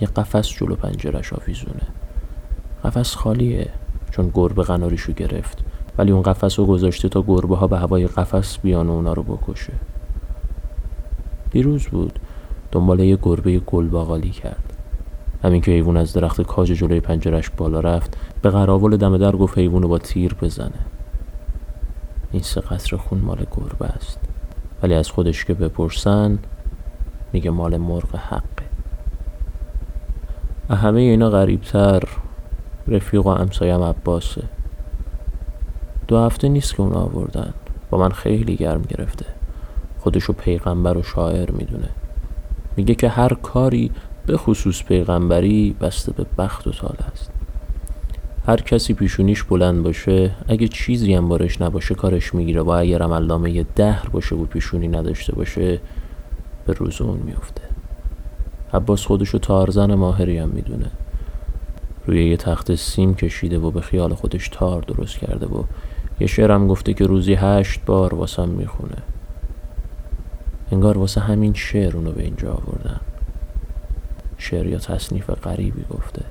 یه 0.00 0.08
قفس 0.08 0.48
جلو 0.48 0.74
پنجرش 0.74 1.32
آویزونه. 1.32 1.86
قفس 2.84 3.14
خالیه 3.14 3.70
چون 4.10 4.30
گربه 4.34 4.62
قناریشو 4.62 5.12
گرفت. 5.12 5.58
ولی 5.98 6.12
اون 6.12 6.22
قفس 6.22 6.58
رو 6.58 6.66
گذاشته 6.66 7.08
تا 7.08 7.22
گربه 7.22 7.56
ها 7.56 7.66
به 7.66 7.78
هوای 7.78 8.06
قفس 8.06 8.58
بیان 8.58 8.88
و 8.88 8.92
اونا 8.92 9.12
رو 9.12 9.22
بکشه. 9.22 9.72
دیروز 11.50 11.86
بود. 11.86 12.18
دنبال 12.74 13.00
یه 13.00 13.18
گربه 13.22 13.58
گل 13.58 13.86
باقالی 13.86 14.30
کرد. 14.30 14.72
همین 15.44 15.60
که 15.60 15.70
حیوان 15.70 15.96
از 15.96 16.12
درخت 16.12 16.42
کاج 16.42 16.72
جلوی 16.72 17.00
پنجرش 17.00 17.50
بالا 17.50 17.80
رفت 17.80 18.16
به 18.42 18.50
قراول 18.50 18.96
دم 18.96 19.18
در 19.18 19.32
گفت 19.32 19.58
حیوان 19.58 19.82
رو 19.82 19.88
با 19.88 19.98
تیر 19.98 20.34
بزنه. 20.34 20.80
این 22.32 22.42
سه 22.42 22.60
قطر 22.60 22.96
خون 22.96 23.18
مال 23.18 23.46
گربه 23.56 23.86
است. 23.86 24.18
ولی 24.82 24.94
از 24.94 25.10
خودش 25.10 25.44
که 25.44 25.54
بپرسن 25.54 26.38
میگه 27.32 27.50
مال 27.50 27.76
مرغ 27.76 28.16
حقه. 28.16 28.64
همه 30.70 31.00
اینا 31.00 31.30
غریبتر 31.30 32.02
رفیق 32.88 33.26
و 33.26 33.34
همسایم 33.34 33.82
عباسه. 33.82 34.42
دو 36.08 36.18
هفته 36.18 36.48
نیست 36.48 36.74
که 36.74 36.80
اون 36.80 36.92
آوردن. 36.92 37.54
با 37.90 37.98
من 37.98 38.10
خیلی 38.10 38.56
گرم 38.56 38.82
گرفته. 38.82 39.26
خودشو 39.98 40.32
پیغمبر 40.32 40.98
و 40.98 41.02
شاعر 41.02 41.50
می‌دونه. 41.50 41.88
میگه 42.76 42.94
که 42.94 43.08
هر 43.08 43.34
کاری 43.34 43.90
به 44.26 44.36
خصوص 44.36 44.82
پیغمبری 44.82 45.76
بسته 45.80 46.12
به 46.12 46.26
بخت 46.38 46.66
و 46.66 46.70
تال 46.70 46.96
است. 47.12 47.30
هر 48.46 48.56
کسی 48.56 48.94
پیشونیش 48.94 49.42
بلند 49.42 49.82
باشه 49.82 50.30
اگه 50.48 50.68
چیزی 50.68 51.14
هم 51.14 51.28
بارش 51.28 51.60
نباشه 51.60 51.94
کارش 51.94 52.34
می‌گیره 52.34 52.62
و 52.62 52.68
اگر 52.68 53.02
علامه 53.02 53.62
دهر 53.76 54.08
باشه 54.08 54.36
و 54.36 54.44
پیشونی 54.44 54.88
نداشته 54.88 55.34
باشه 55.34 55.80
به 56.66 56.72
روز 56.72 57.00
اون 57.00 57.18
میفته. 57.18 57.62
عباس 58.74 59.06
خودشو 59.06 59.38
تارزن 59.38 59.94
ماهری 59.94 60.38
هم 60.38 60.48
می‌دونه. 60.48 60.90
روی 62.06 62.28
یه 62.28 62.36
تخت 62.36 62.74
سیم 62.74 63.14
کشیده 63.14 63.58
و 63.58 63.70
به 63.70 63.80
خیال 63.80 64.14
خودش 64.14 64.48
تار 64.48 64.82
درست 64.82 65.18
کرده 65.18 65.46
و 65.46 65.62
یه 66.20 66.26
شعرم 66.26 66.68
گفته 66.68 66.94
که 66.94 67.06
روزی 67.06 67.34
هشت 67.34 67.80
بار 67.86 68.14
واسم 68.14 68.48
می‌خونه. 68.48 68.96
انگار 70.74 70.98
واسه 70.98 71.20
همین 71.20 71.54
شعر 71.54 71.96
اونو 71.96 72.12
به 72.12 72.22
اینجا 72.22 72.52
آوردن. 72.52 73.00
شعر 74.38 74.66
یا 74.66 74.78
تصنیف 74.78 75.30
غریبی 75.30 75.84
گفته. 75.90 76.22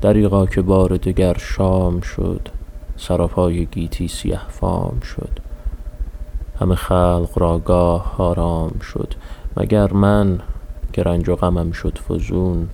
دریقا 0.00 0.46
که 0.46 0.62
بار 0.62 0.96
دگر 0.96 1.36
شام 1.38 2.00
شد 2.00 2.48
سراپای 2.96 3.66
گیتی 3.66 4.08
سیه 4.08 4.40
فام 4.48 5.00
شد. 5.00 5.38
همه 6.60 6.74
خلق 6.74 7.30
را 7.36 7.58
گاه 7.58 8.14
آرام 8.18 8.78
شد. 8.78 9.14
مگر 9.56 9.92
من 9.92 10.40
که 10.92 11.02
رنج 11.02 11.28
و 11.28 11.36
غمم 11.36 11.72
شد 11.72 11.98
فزون 11.98 12.68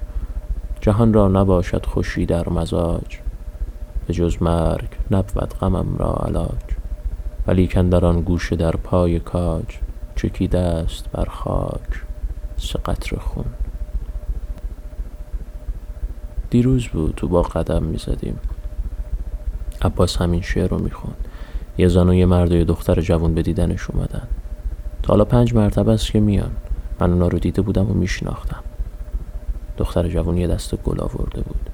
جهان 0.80 1.12
را 1.12 1.28
نباشد 1.28 1.86
خوشی 1.86 2.26
در 2.26 2.48
مزاج. 2.48 3.18
به 4.06 4.14
جز 4.14 4.42
مرگ 4.42 4.88
نبود 5.10 5.54
غمم 5.54 5.96
را 5.98 6.12
علاج. 6.12 6.78
ولی 7.46 7.66
در 7.66 8.06
آن 8.06 8.20
گوشه 8.20 8.56
در 8.56 8.72
پای 8.72 9.20
کاج. 9.20 9.87
چکیده 10.18 10.58
است 10.58 11.10
بر 11.12 11.24
خاک 11.24 12.02
سه 12.56 12.78
قطر 12.78 13.16
خون. 13.16 13.44
دیروز 16.50 16.86
بود 16.86 17.14
تو 17.16 17.28
با 17.28 17.42
قدم 17.42 17.82
می‌زدیم. 17.82 18.38
عباس 19.82 20.16
همین 20.16 20.40
شعر 20.40 20.68
رو 20.68 20.78
می‌خوند. 20.78 21.16
یه 21.78 21.88
زن 21.88 22.08
و 22.08 22.14
یه 22.14 22.26
مرد 22.26 22.52
و 22.52 22.56
یه 22.56 22.64
دختر 22.64 23.00
جوان 23.00 23.34
به 23.34 23.42
دیدنش 23.42 23.90
اومدن. 23.90 24.28
تا 25.02 25.12
حالا 25.12 25.24
پنج 25.24 25.54
مرتبه 25.54 25.92
است 25.92 26.10
که 26.10 26.20
میان. 26.20 26.50
من 27.00 27.12
اونا 27.12 27.28
رو 27.28 27.38
دیده 27.38 27.62
بودم 27.62 27.90
و 27.90 27.94
میشناختم. 27.94 28.62
دختر 29.76 30.08
جوان 30.08 30.36
یه 30.36 30.46
دست 30.46 30.74
گل 30.74 31.00
آورده 31.00 31.40
بود. 31.40 31.70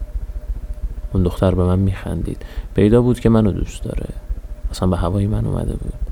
اون 1.12 1.22
دختر 1.22 1.54
به 1.54 1.64
من 1.64 1.78
میخندید. 1.78 2.42
پیدا 2.74 3.02
بود 3.02 3.20
که 3.20 3.28
منو 3.28 3.52
دوست 3.52 3.82
داره. 3.82 4.08
اصلا 4.70 4.88
به 4.88 4.96
هوای 4.96 5.26
من 5.26 5.46
اومده 5.46 5.72
بود. 5.72 6.03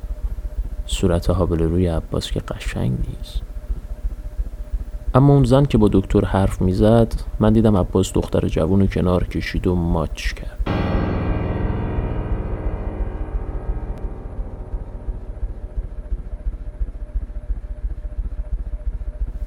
صورت 0.87 1.31
هابل 1.31 1.63
روی 1.63 1.87
عباس 1.87 2.31
که 2.31 2.41
قشنگ 2.41 2.91
نیست. 2.91 3.43
اما 5.15 5.35
اون 5.35 5.45
زن 5.45 5.65
که 5.65 5.79
با 5.79 5.89
دکتر 5.93 6.25
حرف 6.25 6.63
می‌زد 6.63 7.15
من 7.41 7.53
دیدم 7.53 7.77
عباس 7.77 8.13
دختر 8.13 8.49
جوون 8.49 8.87
کنار 8.87 9.25
کشید 9.25 9.67
و 9.67 9.75
ماچ 9.75 10.33
کرد. 10.33 10.59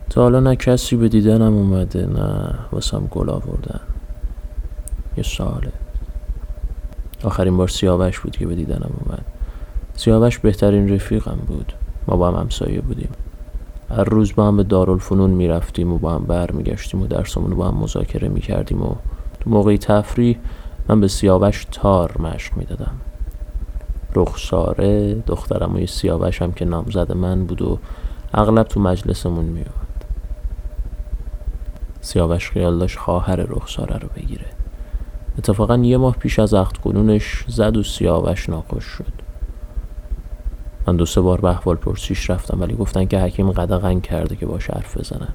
تا 0.09 0.21
حالا 0.21 0.39
نه 0.39 0.55
کسی 0.55 0.95
به 0.95 1.09
دیدنم 1.09 1.53
اومده 1.53 2.05
نه 2.05 2.55
واسم 2.71 3.07
گل 3.11 3.29
آوردن. 3.29 3.79
یه 5.17 5.23
ساله 5.23 5.71
آخرین 7.23 7.57
بار 7.57 7.67
سیاوش 7.67 8.19
بود 8.19 8.37
که 8.37 8.47
به 8.47 8.55
دیدنم 8.55 8.91
اومد. 9.05 9.24
سیاوش 9.95 10.39
بهترین 10.39 10.93
رفیقم 10.93 11.37
بود. 11.47 11.73
ما 12.07 12.17
با 12.17 12.31
هم 12.31 12.35
همسایه 12.35 12.81
بودیم. 12.81 13.09
هر 13.89 14.03
روز 14.03 14.35
با 14.35 14.47
هم 14.47 14.57
به 14.57 14.63
دارالفنون 14.63 15.29
می‌رفتیم 15.29 15.93
و 15.93 15.97
با 15.97 16.13
هم 16.13 16.23
برمیگشتیم 16.23 17.01
و 17.01 17.07
درسمون 17.07 17.51
رو 17.51 17.57
با 17.57 17.67
هم 17.67 17.77
مذاکره 17.77 18.27
می‌کردیم 18.27 18.81
و 18.81 18.95
تو 19.39 19.49
موقعی 19.49 19.77
تفریح 19.77 20.37
من 20.89 21.01
به 21.01 21.07
سیاوش 21.07 21.67
تار 21.71 22.21
مشق 22.21 22.57
می‌دادم. 22.57 22.93
رخساره 24.15 25.13
دخترم 25.13 25.75
و 25.75 25.85
سیاوش 25.85 26.41
هم 26.41 26.51
که 26.51 26.65
نامزد 26.65 27.11
من 27.11 27.45
بود 27.45 27.61
و 27.61 27.79
اغلب 28.33 28.67
تو 28.67 28.79
مجلسمون 28.79 29.45
میاد 29.45 29.69
سیاوش 32.01 32.51
خیال 32.51 32.79
داشت 32.79 32.97
خواهر 32.97 33.35
رخساره 33.35 33.97
رو 33.97 34.09
بگیره. 34.15 34.45
اتفاقا 35.37 35.77
یه 35.77 35.97
ماه 35.97 36.15
پیش 36.15 36.39
از 36.39 36.53
عقد 36.53 36.77
زد 37.47 37.77
و 37.77 37.83
سیاوش 37.83 38.49
ناخوش 38.49 38.83
شد. 38.83 39.24
من 40.87 40.95
دو 40.95 41.05
سه 41.05 41.21
بار 41.21 41.41
به 41.41 41.47
احوال 41.47 41.75
پرسیش 41.75 42.29
رفتم 42.29 42.61
ولی 42.61 42.75
گفتن 42.75 43.05
که 43.05 43.19
حکیم 43.19 43.51
قدغن 43.51 43.99
کرده 43.99 44.35
که 44.35 44.45
باش 44.45 44.69
حرف 44.69 44.97
بزنن. 44.97 45.33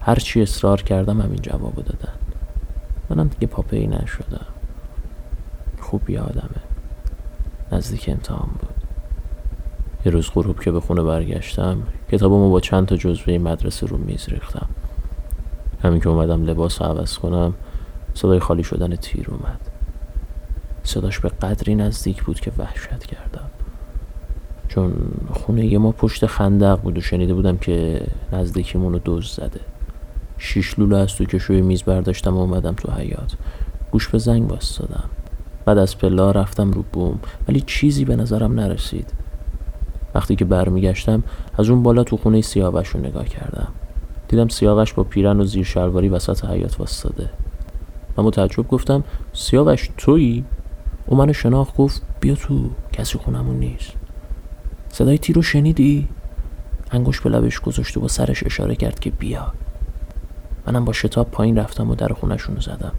هرچی 0.00 0.42
اصرار 0.42 0.82
کردم 0.82 1.20
همین 1.20 1.42
جواب 1.42 1.74
دادن. 1.74 2.14
منم 3.10 3.28
دیگه 3.28 3.46
پاپی 3.46 3.86
نشدم. 3.86 4.46
خوب 5.80 6.10
یادمه. 6.10 6.62
نزدیک 7.72 8.08
امتحان 8.08 8.48
بود. 8.60 8.74
یه 10.06 10.12
روز 10.12 10.30
غروب 10.30 10.60
که 10.60 10.70
به 10.70 10.80
خونه 10.80 11.02
برگشتم 11.02 11.82
کتابمو 12.10 12.50
با 12.50 12.60
چند 12.60 12.86
تا 12.86 12.96
جزوه 12.96 13.38
مدرسه 13.38 13.86
رو 13.86 13.96
میز 13.96 14.28
ریختم. 14.28 14.68
همین 15.82 16.00
که 16.00 16.08
اومدم 16.08 16.44
لباس 16.44 16.82
عوض 16.82 17.18
کنم 17.18 17.54
صدای 18.14 18.40
خالی 18.40 18.64
شدن 18.64 18.96
تیر 18.96 19.30
اومد. 19.30 19.60
صداش 20.82 21.18
به 21.20 21.28
قدری 21.28 21.74
نزدیک 21.74 22.22
بود 22.24 22.40
که 22.40 22.52
وحشت 22.58 23.04
کردم. 23.04 23.50
چون 24.68 24.92
خونه 25.30 25.78
ما 25.78 25.92
پشت 25.92 26.26
خندق 26.26 26.80
بود 26.80 26.98
و 26.98 27.00
شنیده 27.00 27.34
بودم 27.34 27.56
که 27.58 28.00
نزدیکیمون 28.32 28.92
رو 28.92 28.98
دوز 28.98 29.28
زده. 29.28 29.60
شیش 30.38 30.78
لوله 30.78 30.96
از 30.96 31.14
تو 31.14 31.24
کشوی 31.24 31.62
میز 31.62 31.82
برداشتم 31.82 32.36
و 32.36 32.40
اومدم 32.40 32.74
تو 32.74 32.92
حیات 32.92 33.36
گوش 33.90 34.08
به 34.08 34.18
زنگ 34.18 34.48
باستادم 34.48 35.10
بعد 35.64 35.78
از 35.78 35.98
پلا 35.98 36.30
رفتم 36.30 36.70
رو 36.70 36.84
بوم 36.92 37.18
ولی 37.48 37.60
چیزی 37.60 38.04
به 38.04 38.16
نظرم 38.16 38.52
نرسید. 38.52 39.12
وقتی 40.14 40.36
که 40.36 40.44
برمیگشتم 40.44 41.22
از 41.58 41.70
اون 41.70 41.82
بالا 41.82 42.04
تو 42.04 42.16
خونه 42.16 42.40
سیاوش 42.40 42.88
رو 42.88 43.00
نگاه 43.00 43.28
کردم. 43.28 43.68
دیدم 44.28 44.48
سیاوش 44.48 44.92
با 44.92 45.04
پیرن 45.04 45.40
و 45.40 45.44
زیر 45.44 45.64
شلواری 45.64 46.08
وسط 46.08 46.44
حیات 46.44 46.80
واسطاده 46.80 47.30
من 48.16 48.24
متعجب 48.24 48.68
گفتم 48.68 49.04
سیاوش 49.32 49.90
تویی؟ 49.96 50.44
او 51.06 51.16
منو 51.16 51.32
شناخت 51.32 51.76
گفت 51.76 52.02
بیا 52.20 52.34
تو 52.34 52.70
کسی 52.92 53.18
خونمون 53.18 53.56
نیست. 53.56 53.92
صدای 54.98 55.18
تیر 55.18 55.36
رو 55.36 55.42
شنیدی؟ 55.42 56.08
انگوش 56.90 57.20
به 57.20 57.30
لبش 57.30 57.60
گذاشت 57.60 57.96
و 57.96 58.00
با 58.00 58.08
سرش 58.08 58.44
اشاره 58.46 58.74
کرد 58.74 59.00
که 59.00 59.10
بیا. 59.10 59.52
منم 60.66 60.84
با 60.84 60.92
شتاب 60.92 61.30
پایین 61.30 61.58
رفتم 61.58 61.90
و 61.90 61.94
در 61.94 62.08
خونشون 62.08 62.54
رو 62.54 62.60
زدم. 62.60 62.92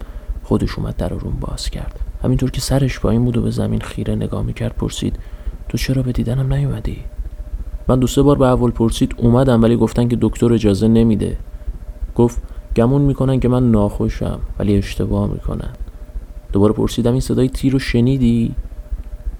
خودش 0.43 0.79
اومد 0.79 0.95
در 0.95 1.09
روم 1.09 1.37
باز 1.39 1.69
کرد. 1.69 1.99
همینطور 2.23 2.51
که 2.51 2.61
سرش 2.61 2.99
پایین 2.99 3.25
بود 3.25 3.37
و 3.37 3.41
به 3.41 3.51
زمین 3.51 3.81
خیره 3.81 4.15
نگاه 4.15 4.43
می‌کرد 4.43 4.75
پرسید 4.75 5.19
تو 5.69 5.77
چرا 5.77 6.01
به 6.01 6.11
دیدنم 6.11 6.53
نیومدی؟ 6.53 6.97
من 7.87 7.99
دو 7.99 8.07
سه 8.07 8.21
بار 8.21 8.37
به 8.37 8.45
اول 8.45 8.71
پرسید 8.71 9.15
اومدم 9.17 9.63
ولی 9.63 9.75
گفتن 9.75 10.07
که 10.07 10.17
دکتر 10.21 10.53
اجازه 10.53 10.87
نمیده. 10.87 11.37
گفت 12.15 12.41
گمون 12.75 13.01
می‌کنن 13.01 13.39
که 13.39 13.47
من 13.47 13.71
ناخوشم 13.71 14.39
ولی 14.59 14.77
اشتباه 14.77 15.31
می‌کنن. 15.31 15.69
دوباره 16.53 16.73
پرسیدم 16.73 17.11
این 17.11 17.21
صدای 17.21 17.49
تیر 17.49 17.73
رو 17.73 17.79
شنیدی؟ 17.79 18.55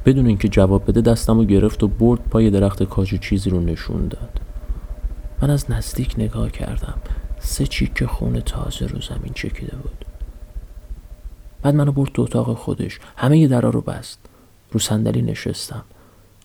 بدون 0.06 0.28
اینکه 0.28 0.48
جواب 0.48 0.88
بده 0.88 1.02
دستم 1.02 1.38
رو 1.38 1.46
گرفت 1.46 1.84
و 1.84 1.88
برد 1.88 2.20
پای 2.30 2.50
درخت 2.50 2.84
کاجو 2.84 3.18
چیزی 3.18 3.50
رو 3.50 3.60
نشون 3.60 4.08
داد. 4.08 4.40
من 5.42 5.50
از 5.50 5.72
نزدیک 5.72 6.16
نگاه 6.18 6.52
کردم. 6.52 6.94
سه 7.40 7.68
چیک 7.68 8.06
خون 8.06 8.40
تازه 8.40 8.88
رو 8.88 9.02
زمین 9.02 9.34
چکیده 9.34 9.76
بود. 9.76 10.06
بعد 11.62 11.76
منو 11.76 11.92
برد 11.92 12.12
تو 12.12 12.22
اتاق 12.22 12.58
خودش. 12.58 13.00
همه 13.18 13.48
درا 13.48 13.70
رو 13.70 13.82
بست. 13.82 14.20
رو 14.72 14.80
صندلی 14.80 15.22
نشستم. 15.22 15.84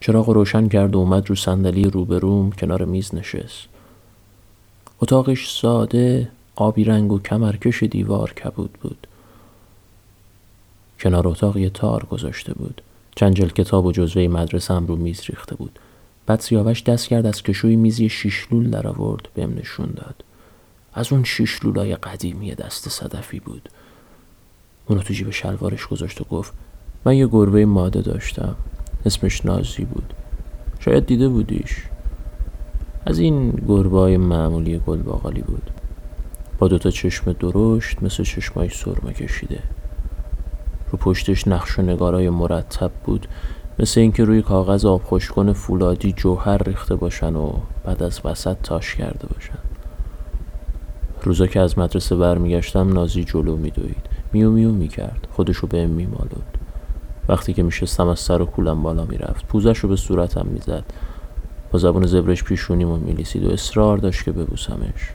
چراغ 0.01 0.31
روشن 0.31 0.69
کرد 0.69 0.95
و 0.95 0.99
اومد 0.99 1.29
رو 1.29 1.35
صندلی 1.35 1.85
روبروم 1.85 2.53
کنار 2.53 2.85
میز 2.85 3.15
نشست. 3.15 3.69
اتاقش 5.01 5.61
ساده 5.61 6.29
آبی 6.57 6.85
رنگ 6.85 7.13
و 7.13 7.19
کمرکش 7.19 7.83
دیوار 7.83 8.33
کبود 8.33 8.73
بود. 8.73 9.07
کنار 11.01 11.29
اتاق 11.29 11.57
یه 11.57 11.71
تار 11.71 12.05
گذاشته 12.05 12.55
بود. 12.55 12.83
چند 13.17 13.53
کتاب 13.53 13.87
و 13.87 13.93
جزوه 13.93 14.29
مدرسه 14.29 14.75
هم 14.75 14.87
رو 14.87 14.97
میز 14.97 15.21
ریخته 15.29 15.55
بود. 15.55 15.79
بعد 16.27 16.41
سیاوش 16.41 16.83
دست 16.83 17.09
کرد 17.09 17.27
از 17.27 17.43
کشوی 17.43 17.77
میزی 17.77 18.09
شیشلول 18.09 18.71
در 18.71 18.87
آورد 18.87 19.29
بهم 19.35 19.55
نشون 19.55 19.89
داد. 19.97 20.25
از 20.95 21.13
اون 21.13 21.25
شیشلولای 21.25 21.97
قدیمی 21.97 22.55
دست 22.55 22.89
صدفی 22.89 23.41
بود. 23.41 23.69
اونو 24.87 25.03
تو 25.03 25.15
جیب 25.15 25.31
شلوارش 25.31 25.87
گذاشت 25.87 26.21
و 26.21 26.25
گفت 26.25 26.53
من 27.05 27.17
یه 27.17 27.27
گربه 27.27 27.67
ماده 27.67 28.03
داشتم 28.03 28.57
اسمش 29.07 29.47
نازی 29.47 29.85
بود. 29.85 30.15
شاید 30.81 31.07
دیده 31.07 31.29
بودیش. 31.29 31.77
از 33.07 33.19
این 33.19 33.51
گربه 33.51 33.99
های 33.99 34.17
معمولی 34.17 34.79
گل 34.87 35.03
باقالی 35.03 35.43
بود. 35.43 35.71
با 36.59 36.69
دوتا 36.69 36.91
چشم 36.91 37.33
درشت 37.33 38.03
مثل 38.03 38.23
چشمای 38.23 38.69
سرمه 38.69 39.13
کشیده. 39.13 39.63
رو 40.95 40.99
پشتش 41.01 41.49
نقش 41.49 41.79
و 41.79 41.83
نگارای 41.83 42.31
مرتب 42.31 42.91
بود. 43.05 43.27
مثل 43.79 44.01
اینکه 44.01 44.25
روی 44.25 44.43
کاغذ 44.43 44.85
آب 44.85 45.03
خوشکن 45.03 45.53
فولادی 45.53 46.13
جوهر 46.13 46.63
ریخته 46.63 46.97
باشن 46.97 47.37
و 47.37 47.53
بعد 47.85 48.03
از 48.03 48.21
وسط 48.25 48.57
تاش 48.63 48.95
کرده 48.95 49.27
باشن. 49.35 49.59
روزا 51.23 51.47
که 51.47 51.61
از 51.61 51.79
مدرسه 51.79 52.17
برمیگشتم 52.17 52.93
نازی 52.93 53.25
جلو 53.25 53.57
میدوید. 53.57 54.07
میو 54.33 54.51
میو 54.51 54.73
می‌کرد. 54.73 55.29
خودشو 55.33 55.67
به 55.67 55.87
میمالود. 55.87 56.59
وقتی 57.29 57.53
که 57.53 57.63
میشستم 57.63 58.09
از 58.09 58.21
سر 58.21 58.43
و 58.43 58.47
کولم 58.47 58.83
بالا 58.83 59.05
می‌رفت. 59.05 59.47
پوزش 59.47 59.79
رو 59.79 59.89
به 59.89 59.97
صورتم 59.97 60.47
می‌زد. 60.47 60.85
با 61.73 61.79
زبون 61.79 62.07
زبرش 62.07 62.45
پیشونیمو 62.45 62.97
میلیسید 62.97 63.45
و 63.45 63.51
اصرار 63.51 63.99
داشت 63.99 64.25
که 64.25 64.33
ببوسمش. 64.33 65.15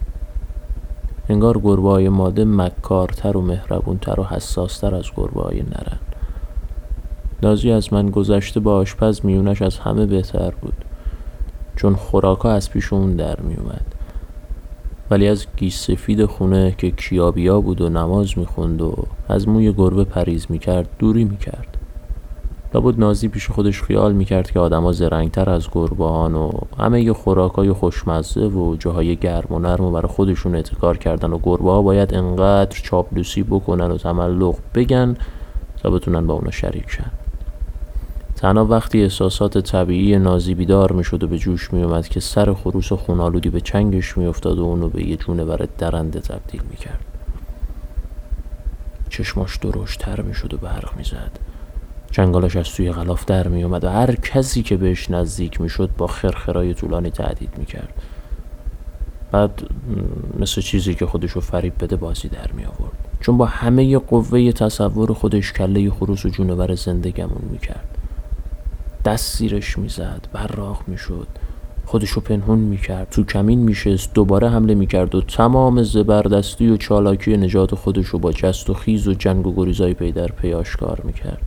انگار 1.29 1.59
گربه 1.59 1.89
های 1.89 2.09
ماده 2.09 2.45
مکارتر 2.45 3.37
و 3.37 3.41
مهربونتر 3.41 4.19
و 4.19 4.23
حساستر 4.23 4.95
از 4.95 5.05
گربه 5.17 5.41
های 5.41 5.59
نرن. 5.59 5.99
نازی 7.43 7.71
از 7.71 7.93
من 7.93 8.09
گذشته 8.09 8.59
با 8.59 8.75
آشپز 8.75 9.25
میونش 9.25 9.61
از 9.61 9.77
همه 9.77 10.05
بهتر 10.05 10.51
بود 10.61 10.85
چون 11.75 11.95
خوراکا 11.95 12.51
از 12.51 12.69
پیش 12.69 12.93
اون 12.93 13.15
در 13.15 13.39
میومد 13.39 13.95
ولی 15.09 15.27
از 15.27 15.45
گیس 15.57 15.85
سفید 15.85 16.25
خونه 16.25 16.75
که 16.77 16.91
کیابیا 16.91 17.61
بود 17.61 17.81
و 17.81 17.89
نماز 17.89 18.37
می‌خوند 18.37 18.81
و 18.81 18.95
از 19.27 19.47
موی 19.47 19.73
گربه 19.73 20.03
پریز 20.03 20.45
می‌کرد 20.49 20.89
دوری 20.99 21.23
می‌کرد. 21.23 21.78
لابد 22.73 22.99
نازی 22.99 23.27
پیش 23.27 23.49
خودش 23.49 23.83
خیال 23.83 24.13
می‌کرد 24.13 24.51
که 24.51 24.59
آدما 24.59 24.91
زرنگتر 24.91 25.49
از 25.49 25.67
گربهان 25.71 26.35
و 26.35 26.51
همه 26.79 27.01
ی 27.01 27.11
خوراکای 27.11 27.73
خوشمزه 27.73 28.41
و 28.41 28.75
جاهای 28.75 29.15
گرم 29.15 29.53
و 29.53 29.59
نرم 29.59 29.85
و 29.85 29.91
برای 29.91 30.07
خودشون 30.07 30.55
اتکار 30.55 30.97
کردن 30.97 31.31
و 31.31 31.39
گربه 31.43 31.71
ها 31.71 31.81
باید 31.81 32.13
انقدر 32.13 32.79
چاپلوسی 32.83 33.43
بکنن 33.43 33.91
و 33.91 33.97
تملق 33.97 34.55
بگن 34.75 35.17
تا 35.83 35.89
بتونن 35.89 36.27
با 36.27 36.33
اونا 36.33 36.51
شریک 36.51 36.89
شن. 36.89 37.11
تنها 38.35 38.65
وقتی 38.65 39.03
احساسات 39.03 39.57
طبیعی 39.57 40.19
نازی 40.19 40.55
بیدار 40.55 40.91
می‌شد 40.91 41.23
و 41.23 41.27
به 41.27 41.37
جوش 41.37 41.73
میومد 41.73 42.07
که 42.07 42.19
سر 42.19 42.53
خروس 42.53 42.93
خونالودی 42.93 43.49
به 43.49 43.61
چنگش 43.61 44.17
میافتاد 44.17 44.59
و 44.59 44.63
اونو 44.63 44.89
به 44.89 45.07
یه 45.07 45.15
جونور 45.15 45.67
درنده 45.77 46.19
تبدیل 46.19 46.61
می‌کرد. 46.69 47.05
چشماش 49.09 49.57
درشتر 49.57 50.21
می‌شد 50.21 50.53
و 50.53 50.57
برق 50.57 50.97
می‌زد. 50.97 51.48
چنگالش 52.11 52.55
از 52.55 52.69
توی 52.69 52.91
غلاف 52.91 53.25
در 53.25 53.47
می 53.47 53.63
اومد 53.63 53.83
و 53.83 53.89
هر 53.89 54.15
کسی 54.15 54.63
که 54.63 54.77
بهش 54.77 55.11
نزدیک 55.11 55.61
می 55.61 55.69
شد 55.69 55.89
با 55.97 56.07
خرخرای 56.07 56.73
طولانی 56.73 57.09
تهدید 57.11 57.49
می 57.57 57.65
کرد 57.65 57.93
بعد 59.31 59.61
مثل 60.39 60.61
چیزی 60.61 60.95
که 60.95 61.05
خودشو 61.05 61.39
فریب 61.39 61.73
بده 61.79 61.95
بازی 61.95 62.27
در 62.27 62.51
می 62.51 62.65
آورد 62.65 62.97
چون 63.21 63.37
با 63.37 63.45
همه 63.45 63.97
قوه 63.97 64.51
تصور 64.51 65.13
خودش 65.13 65.53
کله 65.53 65.89
خروس 65.89 66.25
و 66.25 66.29
جونور 66.29 66.75
زنده 66.75 67.11
گمون 67.11 67.41
می 67.51 67.57
کرد 67.57 67.97
دست 69.05 69.37
زیرش 69.37 69.77
می‌زد 69.77 70.27
براق 70.33 70.83
می‌شد. 70.87 71.27
خودشو 71.85 72.21
پنهون 72.21 72.59
می‌کرد. 72.59 73.09
تو 73.09 73.23
کمین 73.23 73.59
میشست 73.59 74.13
دوباره 74.13 74.49
حمله 74.49 74.75
می‌کرد 74.75 75.15
و 75.15 75.21
تمام 75.21 75.83
زبردستی 75.83 76.69
و 76.69 76.77
چالاکی 76.77 77.37
نجات 77.37 77.75
خودشو 77.75 78.19
با 78.19 78.31
جست 78.31 78.69
و 78.69 78.73
خیز 78.73 79.07
و 79.07 79.13
جنگ 79.13 79.47
و 79.47 79.55
گریزای 79.55 79.93
پی 79.93 80.11
در 80.11 80.27
پی 80.27 80.53
آشکار 80.53 81.01
می‌کرد. 81.03 81.41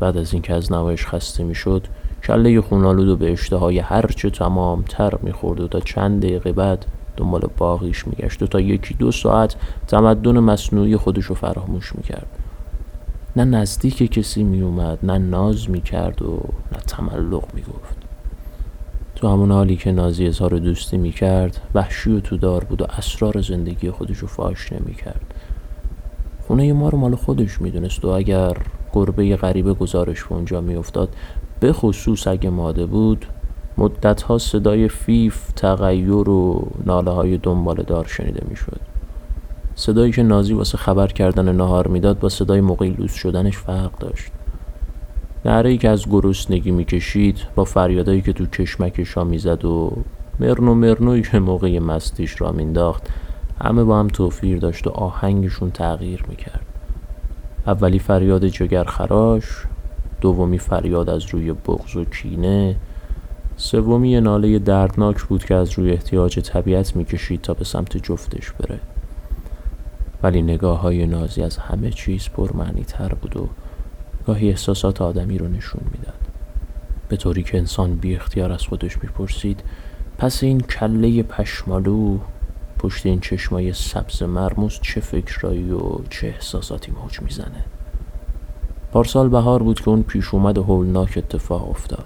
بعد 0.00 0.16
از 0.16 0.32
اینکه 0.32 0.54
از 0.54 0.72
نوایش 0.72 1.06
خسته 1.06 1.44
می‌شد 1.44 1.86
کله 2.24 2.60
خونالود 2.60 3.08
و 3.08 3.16
به 3.16 3.32
اشتهای 3.32 3.78
هرچه 3.78 4.30
تمام 4.30 4.82
تر 4.82 5.14
می‌خورد 5.22 5.60
و 5.60 5.68
تا 5.68 5.80
چند 5.80 6.22
دقیقه 6.22 6.52
بعد 6.52 6.86
دنبال 7.16 7.48
باقیش 7.56 8.06
میگشت 8.06 8.42
و 8.42 8.46
تا 8.46 8.60
یکی 8.60 8.94
دو 8.94 9.12
ساعت 9.12 9.56
تمدن 9.86 10.38
مصنوعی 10.38 10.96
خودش 10.96 11.24
رو 11.24 11.34
فراموش 11.34 11.96
می‌کرد. 11.96 12.26
نه 13.36 13.44
نزدیک 13.44 14.12
کسی 14.12 14.42
میومد 14.42 14.98
نه 15.02 15.18
ناز 15.18 15.70
می‌کرد 15.70 16.22
و 16.22 16.32
نه 16.72 16.78
تملق 16.86 17.44
می‌گفت. 17.54 17.96
تو 19.16 19.28
همون 19.28 19.52
حالی 19.52 19.76
که 19.76 19.92
نازی 19.92 20.26
اظهار 20.26 20.58
دوستی 20.58 20.96
می‌کرد 20.96 21.60
وحشی 21.74 22.12
و 22.12 22.20
تو 22.20 22.36
دار 22.36 22.64
بود 22.64 22.82
و 22.82 22.84
اسرار 22.98 23.40
زندگی 23.40 23.90
خودش 23.90 24.18
رو 24.18 24.28
فاش 24.28 24.72
نمی‌کرد. 24.72 25.34
خونه 26.46 26.72
ما 26.72 26.88
رو 26.88 26.98
مال 26.98 27.14
خودش 27.14 27.60
می‌دونست 27.60 28.04
و 28.04 28.08
اگر 28.08 28.56
گربه 28.96 29.36
غریبه 29.36 29.74
گزارش 29.74 30.24
به 30.24 30.32
اونجا 30.32 30.60
میافتاد. 30.60 31.08
به 31.60 31.72
خصوص 31.72 32.26
اگه 32.26 32.50
ماده 32.50 32.86
بود 32.86 33.26
مدت 33.78 34.22
ها 34.22 34.38
صدای 34.38 34.88
فیف 34.88 35.52
تغییر 35.56 36.28
و 36.28 36.68
ناله 36.86 37.10
های 37.10 37.38
دنبال 37.38 37.82
دار 37.82 38.06
شنیده 38.06 38.46
می‌شد. 38.48 38.80
صدایی 39.74 40.12
که 40.12 40.22
نازی 40.22 40.54
واسه 40.54 40.78
خبر 40.78 41.06
کردن 41.06 41.56
نهار 41.56 41.88
می‌داد 41.88 42.18
با 42.18 42.28
صدای 42.28 42.60
موقعی 42.60 42.90
لوس 42.90 43.14
شدنش 43.14 43.58
فرق 43.58 43.98
داشت. 43.98 44.32
نهره 45.44 45.76
که 45.76 45.88
از 45.88 46.04
گرسنگی 46.10 46.70
می‌کشید 46.70 47.38
با 47.54 47.64
فریادایی 47.64 48.22
که 48.22 48.32
تو 48.32 48.46
کشمکش 48.46 49.12
ها 49.14 49.24
می‌زد 49.24 49.64
و 49.64 49.92
مرنو 50.40 50.74
مرنوی 50.74 51.22
که 51.22 51.38
موقع 51.38 51.78
مستیش 51.78 52.40
را 52.40 52.52
مینداخت 52.52 53.02
همه 53.60 53.84
با 53.84 53.98
هم 53.98 54.08
توفیر 54.08 54.58
داشت 54.58 54.86
و 54.86 54.90
آهنگشون 54.90 55.70
تغییر 55.70 56.24
می‌کرد. 56.28 56.65
اولی 57.66 57.98
فریاد 57.98 58.46
جگر 58.46 58.84
خراش 58.84 59.44
دومی 60.20 60.58
فریاد 60.58 61.10
از 61.10 61.26
روی 61.26 61.52
بغض 61.52 61.96
و 61.96 62.04
کینه 62.04 62.76
سومی 63.56 64.20
ناله 64.20 64.58
دردناک 64.58 65.22
بود 65.22 65.44
که 65.44 65.54
از 65.54 65.70
روی 65.70 65.90
احتیاج 65.90 66.40
طبیعت 66.40 66.96
می‌کشید 66.96 67.40
تا 67.40 67.54
به 67.54 67.64
سمت 67.64 67.96
جفتش 67.96 68.50
بره. 68.50 68.80
ولی 70.22 70.42
نگاه 70.42 70.80
های 70.80 71.06
نازی 71.06 71.42
از 71.42 71.56
همه 71.56 71.90
چیز 71.90 72.28
پرمعنی 72.28 72.84
تر 72.84 73.08
بود 73.08 73.36
و 73.36 73.48
گاهی 74.26 74.48
احساسات 74.48 75.02
آدمی 75.02 75.38
رو 75.38 75.48
نشون 75.48 75.82
می‌داد. 75.92 76.20
به 77.08 77.16
طوری 77.16 77.42
که 77.42 77.58
انسان 77.58 77.96
بی 77.96 78.16
اختیار 78.16 78.52
از 78.52 78.62
خودش 78.62 79.02
می‌پرسید 79.02 79.62
پس 80.18 80.42
این 80.42 80.60
کله 80.60 81.22
پشمالو 81.22 82.18
پشت 82.78 83.06
این 83.06 83.20
چشمای 83.20 83.72
سبز 83.72 84.22
مرموز 84.22 84.78
چه 84.82 85.00
فکرایی 85.00 85.72
و 85.72 85.80
چه 86.10 86.26
احساساتی 86.26 86.92
موج 86.92 87.22
می‌زنه. 87.22 87.64
پارسال 88.92 89.28
بهار 89.28 89.62
بود 89.62 89.80
که 89.80 89.88
اون 89.88 90.02
پیش 90.02 90.34
اومد 90.34 90.58
هولناک 90.58 91.14
اتفاق 91.16 91.70
افتاد. 91.70 92.04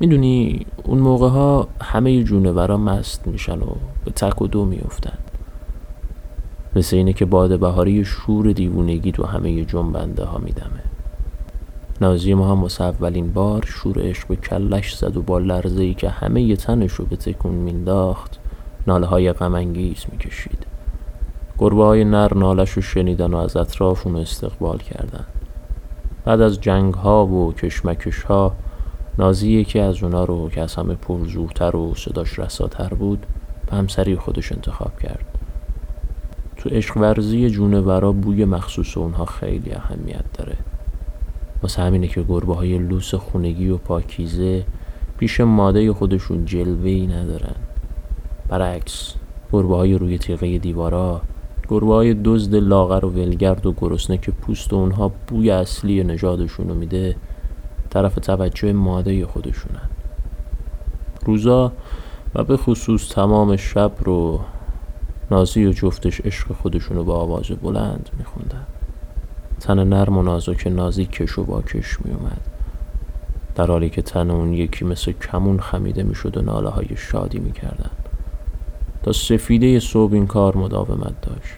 می‌دونی 0.00 0.66
اون 0.84 0.98
موقع 0.98 1.28
ها 1.28 1.68
همه 1.82 2.24
جونورا 2.24 2.76
مست 2.76 3.26
میشن 3.26 3.58
و 3.58 3.74
به 4.04 4.10
تک 4.10 4.42
و 4.42 4.46
دو 4.46 4.64
میفتن 4.64 5.18
مثل 6.76 6.96
اینه 6.96 7.12
که 7.12 7.24
باد 7.24 7.58
بهاری 7.58 8.04
شور 8.04 8.52
دیوونگی 8.52 9.12
تو 9.12 9.26
همه 9.26 9.64
جنبنده 9.64 10.24
ها 10.24 10.38
میدمه. 10.38 10.82
نازی 12.00 12.34
ما 12.34 12.52
هم 12.52 12.64
اولین 12.80 13.32
بار 13.32 13.64
شور 13.66 13.98
عشق 13.98 14.28
به 14.28 14.36
کلش 14.36 14.96
زد 14.96 15.16
و 15.16 15.22
با 15.22 15.38
لرزه 15.38 15.82
ای 15.82 15.94
که 15.94 16.08
همه 16.08 16.42
ی 16.42 16.56
تنش 16.56 16.92
رو 16.92 17.04
به 17.04 17.16
تکون 17.16 17.54
مینداخت 17.54 18.38
ناله 18.86 19.06
های 19.06 19.32
غمانگیز 19.32 20.04
می‌کشید. 20.12 20.66
گربه 21.58 21.84
های 21.84 22.04
نر 22.04 22.34
نالش 22.34 22.70
رو 22.70 22.82
شنیدن 22.82 23.34
و 23.34 23.36
از 23.36 23.56
اطراف 23.56 24.06
اون 24.06 24.16
استقبال 24.16 24.78
کردن. 24.78 25.24
بعد 26.24 26.40
از 26.40 26.60
جنگ 26.60 26.94
ها 26.94 27.26
و 27.26 27.52
کشمکش 27.52 28.22
ها 28.22 28.52
نازی 29.18 29.52
یکی 29.52 29.78
از 29.78 30.02
اونا 30.02 30.24
رو 30.24 30.50
که 30.50 30.60
از 30.60 30.74
همه 30.74 30.94
پرزوتر 30.94 31.76
و 31.76 31.94
صداش 31.94 32.38
رساتر 32.38 32.88
بود 32.88 33.26
به 33.66 33.76
همسری 33.76 34.16
خودش 34.16 34.52
انتخاب 34.52 34.98
کرد. 34.98 35.24
تو 36.56 36.68
عشق 36.68 36.96
ورزی 36.96 37.50
جونورا 37.50 38.12
بوی 38.12 38.44
مخصوص 38.44 38.96
اونها 38.96 39.24
خیلی 39.24 39.72
اهمیت 39.72 40.24
داره. 40.34 40.56
واسه 41.62 41.82
همینه 41.82 42.08
که 42.08 42.22
گربه 42.22 42.54
های 42.54 42.78
لوس 42.78 43.14
خونگی 43.14 43.68
و 43.68 43.76
پاکیزه 43.76 44.64
پیش 45.18 45.40
ماده 45.40 45.92
خودشون 45.92 46.44
جلوهی 46.44 47.06
ندارن. 47.06 47.54
برعکس 48.52 49.14
گربه 49.52 49.76
های 49.76 49.98
روی 49.98 50.18
تیغه 50.18 50.58
دیوارا 50.58 51.20
گربه 51.68 51.94
های 51.94 52.14
دزد 52.24 52.54
لاغر 52.54 53.04
و 53.04 53.10
ولگرد 53.10 53.66
و 53.66 53.72
گرسنه 53.72 54.18
که 54.18 54.32
پوست 54.32 54.72
اونها 54.72 55.12
بوی 55.26 55.50
اصلی 55.50 56.04
نژادشون 56.04 56.68
رو 56.68 56.74
میده 56.74 57.16
طرف 57.90 58.14
توجه 58.14 58.72
ماده 58.72 59.26
خودشونن. 59.26 59.90
روزا 61.24 61.72
و 62.34 62.44
به 62.44 62.56
خصوص 62.56 63.08
تمام 63.08 63.56
شب 63.56 63.92
رو 64.00 64.40
نازی 65.30 65.66
و 65.66 65.72
جفتش 65.72 66.20
عشق 66.20 66.52
خودشونو 66.52 67.04
با 67.04 67.16
آواز 67.16 67.46
بلند 67.62 68.10
میخوندن. 68.18 68.66
تن 69.60 69.84
نرم 69.88 70.18
و 70.18 70.22
نازک 70.22 70.66
نازی 70.66 71.04
کش 71.04 71.38
و 71.38 71.42
واکش 71.42 71.98
میومد 72.04 72.40
در 73.54 73.66
حالی 73.66 73.90
که 73.90 74.02
تن 74.02 74.30
اون 74.30 74.52
یکی 74.52 74.84
مثل 74.84 75.12
کمون 75.12 75.60
خمیده 75.60 76.02
می‌شد 76.02 76.36
و 76.36 76.42
ناله 76.42 76.68
های 76.68 76.88
شادی 76.96 77.38
می‌کردن. 77.38 78.01
تا 79.02 79.12
سفیده 79.12 79.80
صبح 79.80 80.12
این 80.12 80.26
کار 80.26 80.56
مداومت 80.56 81.20
داشت. 81.20 81.54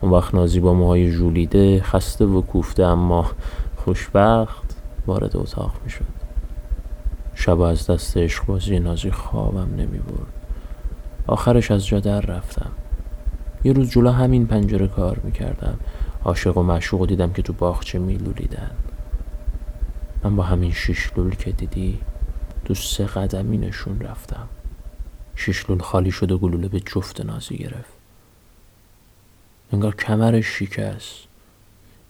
اون 0.00 0.12
وقت 0.12 0.34
نازی 0.34 0.60
با 0.60 0.74
موهای 0.74 1.10
ژولیده 1.10 1.82
خسته 1.82 2.24
و 2.24 2.40
کوفته 2.40 2.84
اما 2.84 3.30
خوشبخت 3.76 4.76
وارد 5.06 5.36
اتاق 5.36 5.72
می‌شد. 5.84 6.04
شب 7.34 7.60
از 7.60 7.86
دست 7.86 8.16
عشقبازی 8.16 8.78
نازی 8.78 9.10
خوابم 9.10 9.68
نمی 9.76 9.98
برد 9.98 10.32
آخرش 11.26 11.70
از 11.70 11.86
جا 11.86 12.00
در 12.00 12.20
رفتم. 12.20 12.70
یه 13.64 13.72
روز 13.72 13.90
جلو 13.90 14.10
همین 14.10 14.46
پنجره 14.46 14.88
کار 14.88 15.20
می‌کردم. 15.24 15.78
عاشق 16.24 16.56
و 16.56 16.62
معشوق 16.62 17.06
دیدم 17.06 17.32
که 17.32 17.42
تو 17.42 17.52
باغچه 17.52 17.98
میلولیدن. 17.98 18.70
من 20.24 20.36
با 20.36 20.42
همین 20.42 20.72
شیشلول 20.72 21.34
که 21.34 21.52
دیدی 21.52 21.98
تو 22.64 22.74
سه 22.74 23.04
قدمی 23.04 23.58
نشون 23.58 24.00
رفتم. 24.00 24.48
شیشلول 25.40 25.78
خالی 25.78 26.10
شد 26.10 26.32
و 26.32 26.38
گلوله 26.38 26.68
به 26.68 26.80
جفت 26.80 27.20
نازی 27.20 27.56
گرفت. 27.56 27.92
انگار 29.72 29.96
کمرش 29.96 30.46
شکست. 30.46 31.14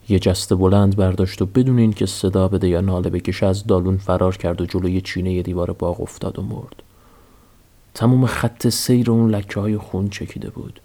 یه 0.09 0.19
جست 0.19 0.53
بلند 0.53 0.95
برداشت 0.95 1.41
و 1.41 1.45
بدون 1.45 1.79
اینکه 1.79 2.05
صدا 2.05 2.47
بده 2.47 2.67
یا 2.67 2.81
ناله 2.81 3.09
بکشه 3.09 3.45
از 3.45 3.67
دالون 3.67 3.97
فرار 3.97 4.37
کرد 4.37 4.61
و 4.61 4.65
جلوی 4.65 5.01
چینه 5.01 5.41
دیوار 5.41 5.73
باغ 5.73 6.01
افتاد 6.01 6.39
و 6.39 6.41
مرد. 6.41 6.83
تموم 7.93 8.25
خط 8.25 8.69
سیر 8.69 9.11
اون 9.11 9.35
لکه 9.35 9.59
های 9.59 9.77
خون 9.77 10.09
چکیده 10.09 10.49
بود. 10.49 10.79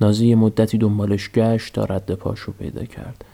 نازی 0.00 0.34
مدتی 0.34 0.78
دنبالش 0.78 1.30
گشت 1.30 1.74
تا 1.74 1.84
رد 1.84 2.14
پاشو 2.14 2.52
پیدا 2.52 2.84
کرد. 2.84 3.24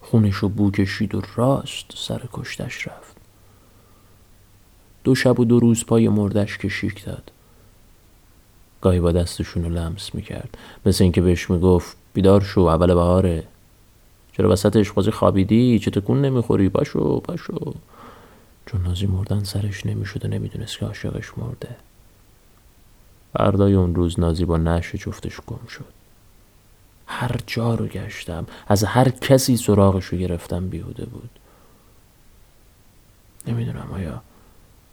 خونش 0.00 0.34
رو 0.34 0.48
بو 0.48 0.70
کشید 0.70 1.14
و 1.14 1.22
راست 1.36 1.86
سر 1.94 2.22
کشتش 2.32 2.88
رفت. 2.88 3.11
دو 5.04 5.14
شب 5.14 5.40
و 5.40 5.44
دو 5.44 5.60
روز 5.60 5.86
پای 5.86 6.08
مردش 6.08 6.58
کشیک 6.58 7.04
داد. 7.04 7.30
گاهی 8.80 9.00
با 9.00 9.12
دستشون 9.12 9.64
رو 9.64 9.70
لمس 9.70 10.14
می‌کرد. 10.14 10.58
مثل 10.86 11.04
اینکه 11.04 11.20
بهش 11.20 11.50
می‌گفت 11.50 11.96
بیدار 12.14 12.40
شو 12.40 12.60
اول 12.60 12.94
بهاره. 12.94 13.44
چرا 14.32 14.50
وسط 14.50 14.76
اشقازی 14.76 15.10
خوابیدی؟ 15.10 15.78
چه 15.78 15.90
تکون 15.90 16.20
نمی‌خوری؟ 16.20 16.68
پاشو 16.68 17.20
پاشو 17.20 17.74
چون 18.66 18.82
نازی 18.82 19.06
مردن 19.06 19.44
سرش 19.44 19.86
نمی‌شد 19.86 20.24
و 20.24 20.28
نمی‌دونست 20.28 20.78
که 20.78 20.86
عاشقش 20.86 21.38
مرده. 21.38 21.76
فردای 23.32 23.74
اون 23.74 23.94
روز 23.94 24.20
نازی 24.20 24.44
با 24.44 24.56
نش 24.56 24.94
جفتش 24.94 25.40
گم 25.46 25.66
شد. 25.68 25.92
هر 27.06 27.36
جا 27.46 27.74
رو 27.74 27.86
گشتم 27.86 28.46
از 28.68 28.84
هر 28.84 29.08
کسی 29.08 29.56
سراغش 29.56 30.04
رو 30.04 30.18
گرفتم 30.18 30.68
بیهوده 30.68 31.04
بود. 31.04 31.30
نمی‌دونم 33.46 33.88
آیا 33.94 34.22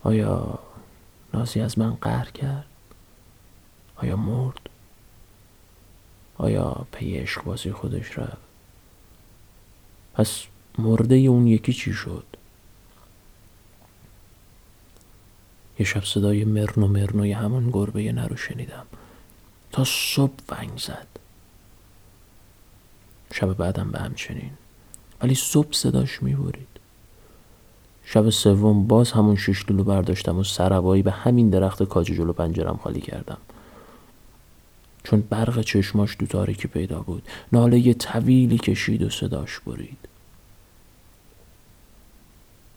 آیا 0.04 0.60
نازی 1.34 1.62
از 1.62 1.80
من 1.80 1.96
قهر 1.96 2.32
کرد؟ 2.32 2.66
آیا 3.96 4.16
مرد؟ 4.16 4.70
آیا 6.38 6.88
پی 6.92 7.18
عشق 7.18 7.44
بازی 7.44 7.72
خودش 7.72 8.18
رفت؟ 8.18 8.38
پس 10.14 10.44
مرده 10.78 11.16
اون 11.16 11.48
یکی 11.48 11.74
چی 11.74 11.94
شد؟ 11.94 12.26
یه 15.80 15.86
شب 15.86 16.04
صدای 16.04 16.46
مرن 16.46 16.84
و 16.84 16.88
مرنوی 16.88 17.32
همان 17.32 17.70
گربه 17.70 18.12
نرو 18.12 18.38
شنیدم. 18.38 18.86
تا 19.72 19.84
صبح 19.86 20.34
ونگ 20.50 20.78
زد. 20.78 21.08
شب 23.34 23.54
بعدم 23.54 23.92
به 23.92 24.00
همچنین. 24.00 24.52
ولی 25.22 25.36
صبح 25.36 25.74
صداش 25.74 26.24
می‌برید. 26.24 26.68
شب 28.12 28.30
سوم 28.30 28.88
باز 28.88 29.12
همون 29.12 29.36
شش 29.36 29.69
لولو 29.69 29.84
برداشتم 29.84 30.38
و 30.38 30.43
سروایی 30.43 31.04
به 31.04 31.12
همین 31.12 31.50
درخت 31.50 31.84
کاج 31.84 32.08
جلو 32.08 32.34
پنجرم 32.34 32.78
خالی 32.84 33.02
کردم. 33.02 33.38
چون 35.04 35.22
برق 35.22 35.62
چشماش 35.62 36.15
دو 36.19 36.26
تاریکی 36.26 36.67
پیدا 36.67 37.00
بود. 37.00 37.24
ناله 37.52 37.93
طویلی 37.93 38.58
کشید 38.58 39.04
و 39.04 39.10
صداش 39.10 39.60
برید. 39.60 39.98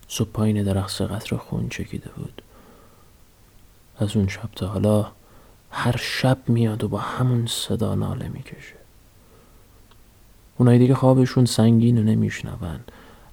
صبح 0.09 0.29
پایین 0.29 0.63
درخت 0.63 1.03
قطر 1.03 1.37
خون 1.37 1.69
چکیده 1.69 2.11
بود. 2.17 2.43
از 3.99 4.17
اون 4.17 4.29
شب 4.29 4.49
تا 4.57 4.67
حالا 4.67 5.13
هر 5.71 5.97
شب 5.97 6.39
میاد 6.49 6.85
و 6.85 6.89
با 6.89 6.99
همون 6.99 7.47
صدا 7.47 7.95
ناله 7.95 8.29
می‌کشه. 8.29 8.77
اونایی 10.59 10.79
دیگه 10.79 10.95
خوابشون 10.95 11.45
سنگین 11.45 11.99
و 11.99 12.03
نمیشنون. 12.03 12.81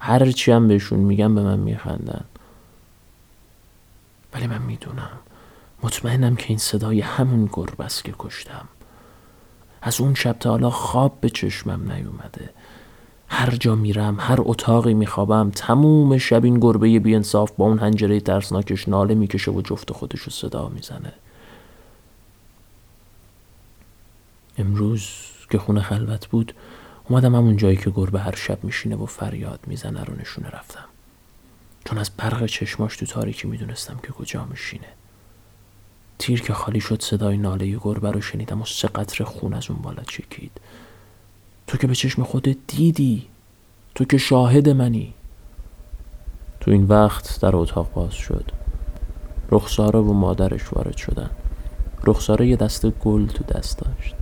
هرچی 0.00 0.52
هم 0.52 0.68
بهشون 0.68 0.98
میگم 0.98 1.34
به 1.34 1.42
من 1.42 1.58
میخندن. 1.58 2.24
ولی 4.34 4.46
من 4.46 4.62
می‌دونم. 4.62 5.18
مطمئنم 5.82 6.36
که 6.36 6.44
این 6.48 6.58
صدای 6.58 7.00
همون 7.00 7.48
گربه 7.52 7.84
است 7.84 8.04
که 8.04 8.14
کشتم. 8.18 8.68
از 9.82 10.00
اون 10.00 10.14
شب 10.14 10.32
تا 10.32 10.50
حالا 10.50 10.70
خواب 10.70 11.20
به 11.20 11.30
چشمم 11.30 11.92
نیومده. 11.92 12.50
هر 13.28 13.50
جا 13.50 13.74
میرم 13.74 14.16
هر 14.20 14.38
اتاقی 14.40 14.94
میخوابم 14.94 15.50
تموم 15.50 16.18
شب 16.18 16.44
این 16.44 16.60
گربه 16.60 16.98
بیانصاف 16.98 17.52
با 17.52 17.64
اون 17.64 17.78
هنجره 17.78 18.20
ترسناکش 18.20 18.88
ناله 18.88 19.14
می‌کشه 19.14 19.50
و 19.50 19.62
جفت 19.62 19.92
خودش 19.92 20.20
رو 20.20 20.32
صدا 20.32 20.68
می‌زنه. 20.68 21.12
امروز 24.58 25.10
که 25.50 25.58
خونه 25.58 25.80
خلوت 25.82 26.26
بود 26.28 26.54
اومدم 27.10 27.34
همون 27.34 27.56
جایی 27.56 27.76
که 27.76 27.90
گربه 27.90 28.20
هر 28.20 28.34
شب 28.36 28.64
میشینه 28.64 28.96
و 28.96 29.06
فریاد 29.06 29.60
می‌زنه 29.66 30.04
رو 30.04 30.14
نشونه 30.20 30.48
رفتم. 30.50 30.84
چون 31.84 31.98
از 31.98 32.10
برق 32.16 32.46
چشماش 32.46 32.96
تو 32.96 33.06
تاریکی 33.06 33.48
می‌دونستم 33.48 33.98
که 34.02 34.12
کجا 34.12 34.44
میشینه. 34.44 34.86
تیر 36.18 36.42
که 36.42 36.52
خالی 36.52 36.80
شد 36.80 37.02
صدای 37.02 37.36
ناله 37.36 37.76
گربه 37.76 38.10
رو 38.10 38.20
شنیدم 38.20 38.62
و 38.62 38.64
سه 38.64 38.88
قطر 38.88 39.24
خون 39.24 39.54
از 39.54 39.70
اون 39.70 39.82
بالا 39.82 40.02
چکید. 40.02 40.50
تو 41.66 41.78
که 41.78 41.86
به 41.86 41.94
چشم 41.94 42.22
خودت 42.22 42.56
دیدی 42.66 43.26
تو 43.94 44.04
که 44.04 44.18
شاهد 44.18 44.68
منی. 44.68 45.14
تو 46.60 46.70
این 46.70 46.84
وقت 46.84 47.40
در 47.40 47.56
اتاق 47.56 47.92
باز 47.92 48.12
شد. 48.12 48.44
رخساره 49.50 49.98
و 49.98 50.12
مادرش 50.12 50.72
وارد 50.72 50.96
شدن. 50.96 51.30
رخساره 52.04 52.46
یه 52.46 52.56
دسته 52.56 52.90
گل 52.90 53.26
تو 53.26 53.44
دست 53.44 53.78
داشت. 53.78 54.14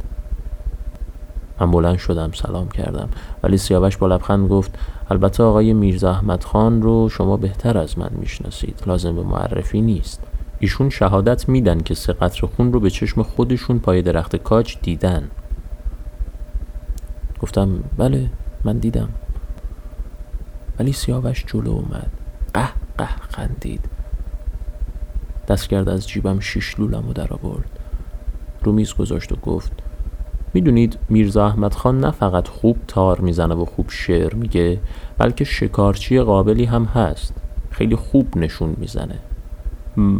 من 1.60 1.70
بلند 1.70 1.98
شدم 1.98 2.30
سلام 2.32 2.68
کردم. 2.68 3.08
ولی 3.42 3.56
سیاوش 3.56 3.96
با 3.96 4.06
لبخند 4.06 4.48
گفت 4.48 4.78
البته 5.10 5.42
آقای 5.42 5.72
میرزا 5.72 6.10
احمد 6.10 6.44
خان 6.44 6.82
رو 6.82 7.08
شما 7.08 7.36
بهتر 7.36 7.78
از 7.78 7.98
من 7.98 8.10
می‌شناسید. 8.12 8.82
لازم 8.86 9.14
به 9.14 9.22
معرفی 9.22 9.80
نیست. 9.80 10.20
ایشون 10.58 10.90
شهادت 10.90 11.48
میدن 11.48 11.80
که 11.80 11.94
سه 11.94 12.12
قطر 12.12 12.46
خون 12.46 12.72
رو 12.72 12.80
به 12.80 12.90
چشم 12.90 13.22
خودشون 13.22 13.78
پای 13.78 14.02
درخت 14.02 14.36
کاج 14.36 14.76
دیدن. 14.82 15.30
گفتم 17.40 17.84
بله 17.96 18.30
من 18.64 18.78
دیدم. 18.78 19.08
ولی 20.78 20.92
سیاوش 20.92 21.44
جلو 21.46 21.70
اومد. 21.70 22.10
قه 22.54 22.68
قه 22.98 23.08
خندید. 23.28 23.84
دست 25.48 25.68
کرد 25.68 25.88
از 25.88 26.08
جیبم 26.08 26.40
شیش 26.40 26.80
لولم 26.80 27.08
و 27.08 27.12
در 27.12 27.32
آورد. 27.32 27.78
رو 28.62 28.72
میز 28.72 28.94
گذاشت 28.94 29.32
و 29.32 29.36
گفت 29.36 29.72
می‌دونید 30.58 30.98
میرزا 31.08 31.46
احمد 31.46 31.74
خان 31.74 32.00
نه 32.00 32.10
فقط 32.10 32.48
خوب 32.48 32.76
تار 32.88 33.20
می‌زنه 33.20 33.54
و 33.54 33.64
خوب 33.64 33.86
شعر 33.88 34.34
میگه 34.34 34.78
بلکه 35.18 35.44
شکارچی 35.44 36.20
قابلی 36.20 36.64
هم 36.64 36.84
هست. 36.84 37.34
خیلی 37.70 37.96
خوب 37.96 38.36
نشون 38.36 38.74
می‌زنه. 38.78 39.18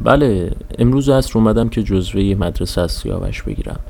بله 0.05 0.51
امروز 0.79 1.09
عصر 1.09 1.39
اومدم 1.39 1.69
که 1.69 1.83
جزوه 1.83 2.35
مدرسه 2.35 2.81
از 2.81 2.93
سیاوش 2.93 3.43
بگیرم. 3.43 3.81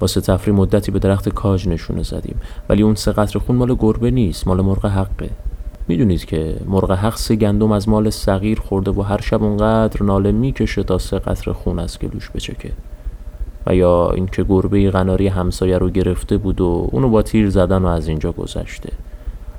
واسه 0.00 0.20
تفری 0.20 0.52
مدتی 0.52 0.92
به 0.92 0.98
درخت 0.98 1.28
کاج 1.28 1.68
نشونه 1.68 2.02
زدیم. 2.02 2.36
ولی 2.68 2.82
اون 2.82 2.94
سه 2.94 3.12
قطر 3.12 3.38
خون 3.38 3.56
مال 3.56 3.74
گربه 3.74 4.10
نیست 4.10 4.46
مال 4.46 4.60
مرغ 4.60 4.86
حقه. 4.86 5.30
می‌دونید 5.88 6.24
که 6.24 6.56
مرغ 6.66 6.92
حق 6.92 7.16
سه 7.16 7.36
گندم 7.36 7.72
از 7.72 7.88
مال 7.88 8.10
صغیر 8.10 8.60
خورده 8.60 8.90
و 8.90 9.02
هر 9.02 9.20
شب 9.20 9.42
اونقدر 9.42 10.02
ناله 10.02 10.32
می‌کشه 10.32 10.82
تا 10.82 10.98
سه 10.98 11.18
قطر 11.18 11.52
خون 11.52 11.78
از 11.78 11.98
گلوش 11.98 12.30
بچکه. 12.30 12.72
و 13.66 13.74
یا 13.74 14.10
اینکه 14.10 14.44
گربه 14.44 14.90
قناری 14.90 15.28
همسایه 15.28 15.78
رو 15.78 15.90
گرفته 15.90 16.36
بود 16.36 16.60
و 16.60 16.88
اونو 16.92 17.08
با 17.08 17.22
تیر 17.22 17.50
زدن 17.50 17.82
و 17.82 17.86
از 17.86 18.08
اینجا 18.08 18.32
گذشته. 18.32 18.92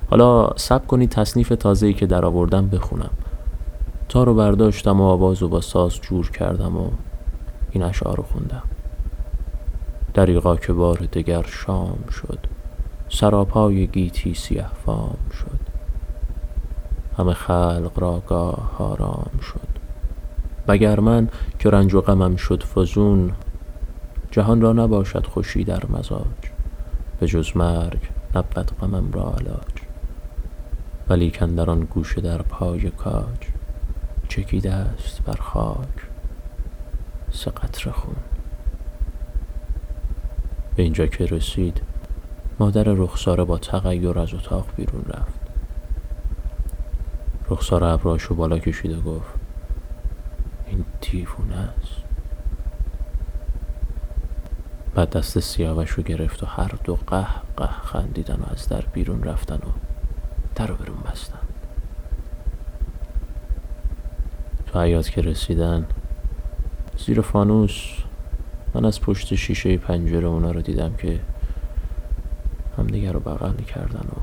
حالا 0.09 0.49
سب 0.55 0.87
کنید 0.87 1.09
تصنیف 1.09 1.49
تازه‌ای 1.49 1.93
که 1.93 2.05
در 2.05 2.25
آوردم 2.25 2.67
بخونم. 2.67 3.11
تا 4.09 4.23
رو 4.23 4.33
برداشتم 4.33 5.01
و 5.01 5.03
آواز 5.03 5.43
و 5.43 5.47
با 5.47 5.61
ساز 5.61 5.95
جور 5.95 6.31
کردم 6.31 6.77
و 6.77 6.89
این 7.71 7.83
اشعار 7.83 8.17
رو 8.17 8.23
خوندم. 8.23 8.63
دریقا 10.13 10.55
که 10.55 10.73
بار 10.73 10.97
دگر 10.97 11.45
شام 11.47 12.03
شد. 12.11 12.39
سراپای 13.09 13.87
گیتی 13.87 14.33
سیه 14.33 14.65
فام 14.85 15.17
شد. 15.31 15.59
همه 17.17 17.33
خلق 17.33 17.91
را 17.95 18.23
گاه 18.27 18.75
آرام 18.79 19.39
شد. 19.41 19.71
وگر 20.67 20.99
من 20.99 21.29
که 21.59 21.69
رنج 21.69 21.93
و 21.93 22.01
غمم 22.01 22.35
شد 22.35 22.63
فزون 22.63 23.31
جهان 24.31 24.61
را 24.61 24.73
نباشد 24.73 25.25
خوشی 25.25 25.63
در 25.63 25.85
مزاج 25.85 26.51
به 27.19 27.27
جز 27.27 27.57
مرگ 27.57 27.99
نبود 28.35 28.71
غمم 28.81 29.11
را 29.11 29.33
علاج. 29.37 29.91
ولی 31.09 31.29
در 31.29 31.69
آن 31.69 31.79
گوشه 31.79 32.21
در 32.21 32.41
پای 32.41 32.89
کاج 32.89 33.37
چکیده 34.27 34.73
است 34.73 35.21
بر 35.21 35.35
خاک 35.41 35.87
سه 37.31 37.51
خون. 37.91 38.15
به 40.75 40.83
اینجا 40.83 41.07
که 41.07 41.25
رسید 41.25 41.81
مادر 42.59 42.83
رخساره 42.83 43.43
با 43.43 43.57
تغییر 43.57 44.19
از 44.19 44.33
اتاق 44.33 44.67
بیرون 44.75 45.05
رفت. 45.07 45.39
رخساره 47.49 47.87
ابراشو 47.87 48.35
بالا 48.35 48.59
کشید 48.59 48.97
و 48.97 49.01
گفت 49.01 49.33
این 50.67 50.85
دیوونه 51.01 51.55
است. 51.55 52.10
بعد 54.95 55.09
دست 55.09 55.39
سیاوش 55.39 55.89
رو 55.89 56.03
گرفت 56.03 56.43
و 56.43 56.45
هر 56.45 56.71
دو 56.83 56.95
قه 56.95 57.27
قه 57.57 57.67
خندیدن 57.67 58.35
و 58.35 58.51
از 58.51 58.67
در 58.69 58.81
بیرون 58.81 59.23
رفتن 59.23 59.55
و 59.55 59.71
در 60.55 60.67
رو 60.67 60.75
برون 60.75 60.97
بستن. 61.11 61.39
تو 64.65 64.81
حیات 64.81 65.09
که 65.09 65.21
رسیدن 65.21 65.87
زیر 66.97 67.21
فانوس 67.21 67.97
من 68.73 68.85
از 68.85 69.01
پشت 69.01 69.35
شیشه 69.35 69.77
پنجره 69.77 70.27
اونا 70.27 70.51
رو 70.51 70.61
دیدم 70.61 70.95
که 70.95 71.19
همدیگه 72.77 73.11
رو 73.11 73.19
بغل 73.19 73.55
کردن 73.55 74.07
و 74.07 74.19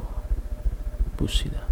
بوسیدن. 1.19 1.68